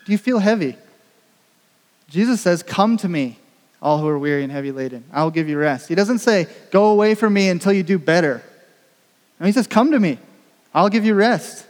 do 0.07 0.12
you 0.12 0.19
feel 0.19 0.39
heavy? 0.39 0.77
Jesus 2.09 2.41
says, 2.41 2.62
Come 2.62 2.97
to 2.99 3.09
me, 3.09 3.39
all 3.83 3.99
who 3.99 4.09
are 4.09 4.19
weary 4.19 4.43
and 4.43 4.51
heavy 4.51 4.73
laden. 4.73 5.05
I 5.12 5.23
will 5.23 5.31
give 5.31 5.49
you 5.49 5.59
rest. 5.59 5.89
He 5.89 5.95
doesn't 5.95 6.21
say, 6.21 6.47
Go 6.71 6.87
away 6.87 7.15
from 7.15 7.35
me 7.35 7.49
until 7.49 7.73
you 7.73 7.83
do 7.83 7.99
better. 7.99 8.43
No, 9.39 9.47
he 9.47 9.53
says, 9.53 9.67
Come 9.67 9.91
to 9.91 10.01
me, 10.01 10.19
I'll 10.75 10.89
give 10.89 11.05
you 11.05 11.15
rest. 11.15 11.65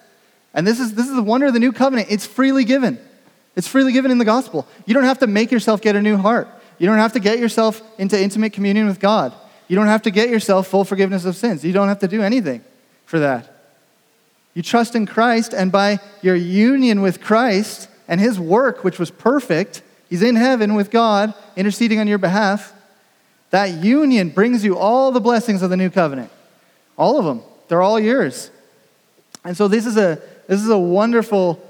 And 0.57 0.66
this 0.66 0.81
is, 0.81 0.95
this 0.95 1.07
is 1.07 1.14
the 1.14 1.23
wonder 1.23 1.47
of 1.47 1.53
the 1.53 1.61
new 1.61 1.71
covenant. 1.71 2.09
It's 2.11 2.27
freely 2.27 2.64
given. 2.64 2.99
It's 3.55 3.69
freely 3.69 3.92
given 3.92 4.11
in 4.11 4.19
the 4.19 4.25
gospel. 4.25 4.66
You 4.87 4.95
don't 4.95 5.05
have 5.05 5.19
to 5.19 5.27
make 5.27 5.53
yourself 5.53 5.83
get 5.83 5.95
a 5.97 6.03
new 6.03 6.16
heart. 6.16 6.49
You 6.79 6.87
don't 6.87 6.99
have 6.99 7.12
to 7.12 7.21
get 7.21 7.38
yourself 7.38 7.83
into 7.99 8.21
intimate 8.21 8.55
communion 8.55 8.87
with 8.87 8.99
God. 8.99 9.35
You 9.69 9.77
don't 9.77 9.87
have 9.87 10.03
to 10.03 10.11
get 10.11 10.31
yourself 10.31 10.66
full 10.66 10.85
forgiveness 10.85 11.27
of 11.27 11.37
sins. 11.37 11.62
You 11.64 11.73
don't 11.73 11.88
have 11.88 11.99
to 12.01 12.09
do 12.09 12.23
anything 12.23 12.64
for 13.05 13.19
that. 13.19 13.53
You 14.55 14.62
trust 14.62 14.95
in 14.95 15.05
Christ, 15.05 15.53
and 15.53 15.71
by 15.71 15.99
your 16.23 16.35
union 16.35 17.03
with 17.03 17.21
Christ 17.21 17.88
and 18.09 18.19
his 18.19 18.40
work, 18.40 18.83
which 18.83 18.99
was 18.99 19.11
perfect, 19.11 19.83
he's 20.09 20.23
in 20.23 20.37
heaven 20.37 20.75
with 20.75 20.90
God, 20.90 21.35
interceding 21.55 22.01
on 22.01 22.09
your 22.09 22.19
behalf. 22.19 22.73
That 23.51 23.85
union 23.85 24.31
brings 24.31 24.64
you 24.64 24.79
all 24.79 25.12
the 25.12 25.21
blessings 25.21 25.61
of 25.61 25.69
the 25.69 25.77
new 25.77 25.90
covenant. 25.90 26.31
All 26.97 27.19
of 27.19 27.27
them. 27.27 27.42
They're 27.69 27.83
all 27.83 28.01
yours. 28.01 28.51
And 29.45 29.57
so 29.57 29.69
this 29.69 29.85
is 29.85 29.97
a 29.97 30.21
this 30.46 30.61
is 30.62 30.68
a 30.68 30.78
wonderful, 30.78 31.61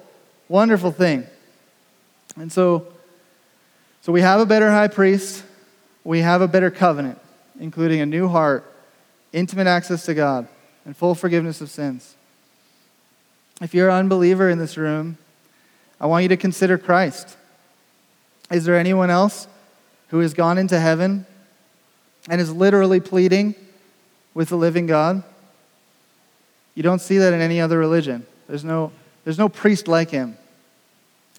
wonderful 0.49 0.93
thing. 0.93 1.27
And 2.37 2.53
so, 2.53 2.87
so 4.03 4.13
we 4.13 4.21
have 4.21 4.41
a 4.41 4.47
better 4.47 4.71
high 4.71 4.89
priest, 4.89 5.43
we 6.05 6.21
have 6.21 6.43
a 6.43 6.49
better 6.49 6.71
covenant, 6.71 7.19
including 7.59 8.01
a 8.01 8.07
new 8.07 8.29
heart, 8.29 8.65
intimate 9.33 9.67
access 9.67 10.05
to 10.07 10.15
God, 10.15 10.47
and 10.85 10.97
full 10.97 11.15
forgiveness 11.15 11.61
of 11.61 11.71
sins. 11.71 12.15
If 13.61 13.75
you're 13.75 13.89
an 13.89 13.97
unbeliever 13.97 14.51
in 14.51 14.59
this 14.59 14.77
room, 14.77 15.17
I 16.01 16.07
want 16.07 16.23
you 16.25 16.29
to 16.29 16.37
consider 16.37 16.77
Christ. 16.77 17.37
Is 18.51 18.65
there 18.65 18.77
anyone 18.77 19.11
else 19.11 19.49
who 20.09 20.19
has 20.21 20.35
gone 20.35 20.59
into 20.59 20.79
heaven 20.79 21.27
and 22.29 22.41
is 22.41 22.53
literally 22.53 23.01
pleading 23.01 23.55
with 24.35 24.51
the 24.51 24.57
living 24.57 24.87
God? 24.87 25.23
You 26.75 26.83
don't 26.83 27.01
see 27.01 27.17
that 27.19 27.33
in 27.33 27.41
any 27.41 27.61
other 27.61 27.79
religion. 27.79 28.27
There's 28.49 28.65
no, 28.65 28.93
there's 29.25 29.39
no 29.39 29.49
priest 29.49 29.89
like 29.89 30.11
him. 30.11 30.37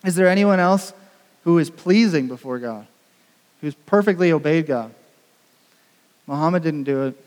Is 0.05 0.15
there 0.15 0.27
anyone 0.27 0.59
else 0.59 0.93
who 1.43 1.57
is 1.57 1.69
pleasing 1.69 2.27
before 2.27 2.59
God, 2.59 2.85
who's 3.61 3.75
perfectly 3.85 4.31
obeyed 4.31 4.67
God? 4.67 4.93
Muhammad 6.27 6.63
didn't 6.63 6.83
do 6.83 7.07
it. 7.07 7.23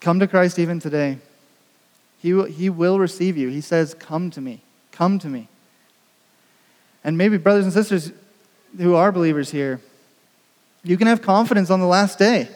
Come 0.00 0.20
to 0.20 0.28
Christ 0.28 0.58
even 0.58 0.78
today. 0.78 1.18
He 2.20 2.32
will, 2.32 2.44
he 2.44 2.70
will 2.70 2.98
receive 2.98 3.36
you. 3.36 3.48
He 3.48 3.60
says, 3.60 3.94
Come 3.94 4.30
to 4.30 4.40
me. 4.40 4.62
Come 4.92 5.18
to 5.18 5.28
me. 5.28 5.48
And 7.04 7.18
maybe, 7.18 7.38
brothers 7.38 7.64
and 7.64 7.72
sisters 7.72 8.12
who 8.76 8.94
are 8.94 9.12
believers 9.12 9.50
here, 9.50 9.80
you 10.84 10.96
can 10.96 11.06
have 11.06 11.22
confidence 11.22 11.70
on 11.70 11.80
the 11.80 11.86
last 11.86 12.18
day. 12.18 12.48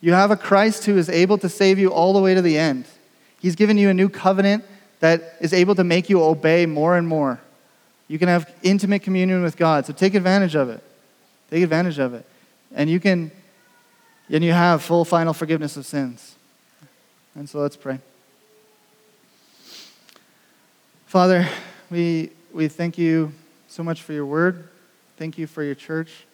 You 0.00 0.12
have 0.12 0.30
a 0.30 0.36
Christ 0.36 0.84
who 0.86 0.96
is 0.98 1.08
able 1.08 1.38
to 1.38 1.48
save 1.48 1.78
you 1.78 1.92
all 1.92 2.12
the 2.12 2.20
way 2.20 2.34
to 2.34 2.42
the 2.42 2.58
end. 2.58 2.86
He's 3.40 3.56
given 3.56 3.76
you 3.76 3.88
a 3.88 3.94
new 3.94 4.08
covenant 4.08 4.64
that 5.00 5.36
is 5.40 5.52
able 5.52 5.74
to 5.74 5.84
make 5.84 6.08
you 6.08 6.22
obey 6.22 6.66
more 6.66 6.96
and 6.96 7.06
more. 7.06 7.40
You 8.08 8.18
can 8.18 8.28
have 8.28 8.52
intimate 8.62 9.02
communion 9.02 9.42
with 9.42 9.56
God. 9.56 9.86
So 9.86 9.92
take 9.92 10.14
advantage 10.14 10.54
of 10.54 10.68
it. 10.68 10.82
Take 11.50 11.62
advantage 11.62 11.98
of 11.98 12.14
it. 12.14 12.24
And 12.74 12.88
you 12.88 13.00
can 13.00 13.30
and 14.28 14.42
you 14.42 14.52
have 14.52 14.82
full 14.82 15.04
final 15.04 15.32
forgiveness 15.32 15.76
of 15.76 15.86
sins. 15.86 16.34
And 17.34 17.48
so 17.48 17.60
let's 17.60 17.76
pray. 17.76 18.00
Father, 21.06 21.48
we 21.90 22.30
we 22.52 22.68
thank 22.68 22.98
you 22.98 23.32
so 23.68 23.82
much 23.82 24.02
for 24.02 24.12
your 24.12 24.26
word. 24.26 24.68
Thank 25.16 25.38
you 25.38 25.46
for 25.46 25.62
your 25.62 25.74
church. 25.74 26.24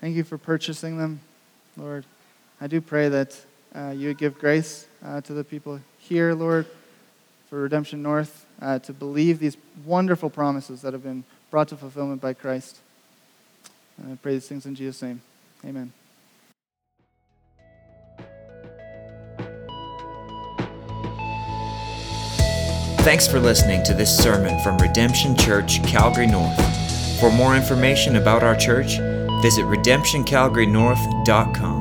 Thank 0.00 0.16
you 0.16 0.24
for 0.24 0.38
purchasing 0.38 0.98
them, 0.98 1.20
Lord. 1.76 2.04
I 2.60 2.66
do 2.66 2.80
pray 2.80 3.08
that 3.08 3.36
uh, 3.74 3.92
you 3.96 4.08
would 4.08 4.18
give 4.18 4.38
grace 4.38 4.86
uh, 5.04 5.20
to 5.22 5.32
the 5.32 5.44
people 5.44 5.80
here, 6.08 6.34
Lord, 6.34 6.66
for 7.48 7.60
Redemption 7.60 8.02
North, 8.02 8.46
uh, 8.60 8.78
to 8.80 8.92
believe 8.92 9.38
these 9.38 9.56
wonderful 9.84 10.30
promises 10.30 10.82
that 10.82 10.92
have 10.92 11.02
been 11.02 11.24
brought 11.50 11.68
to 11.68 11.76
fulfillment 11.76 12.20
by 12.20 12.34
Christ. 12.34 12.78
And 13.96 14.12
I 14.12 14.16
pray 14.16 14.34
these 14.34 14.48
things 14.48 14.66
in 14.66 14.74
Jesus' 14.74 15.02
name. 15.02 15.20
Amen. 15.64 15.92
Thanks 23.08 23.26
for 23.26 23.40
listening 23.40 23.82
to 23.84 23.94
this 23.94 24.14
sermon 24.14 24.62
from 24.62 24.76
Redemption 24.78 25.34
Church, 25.36 25.82
Calgary 25.84 26.26
North. 26.26 26.60
For 27.20 27.32
more 27.32 27.56
information 27.56 28.16
about 28.16 28.42
our 28.42 28.54
church, 28.54 28.98
visit 29.40 29.64
redemptioncalgarynorth.com. 29.64 31.77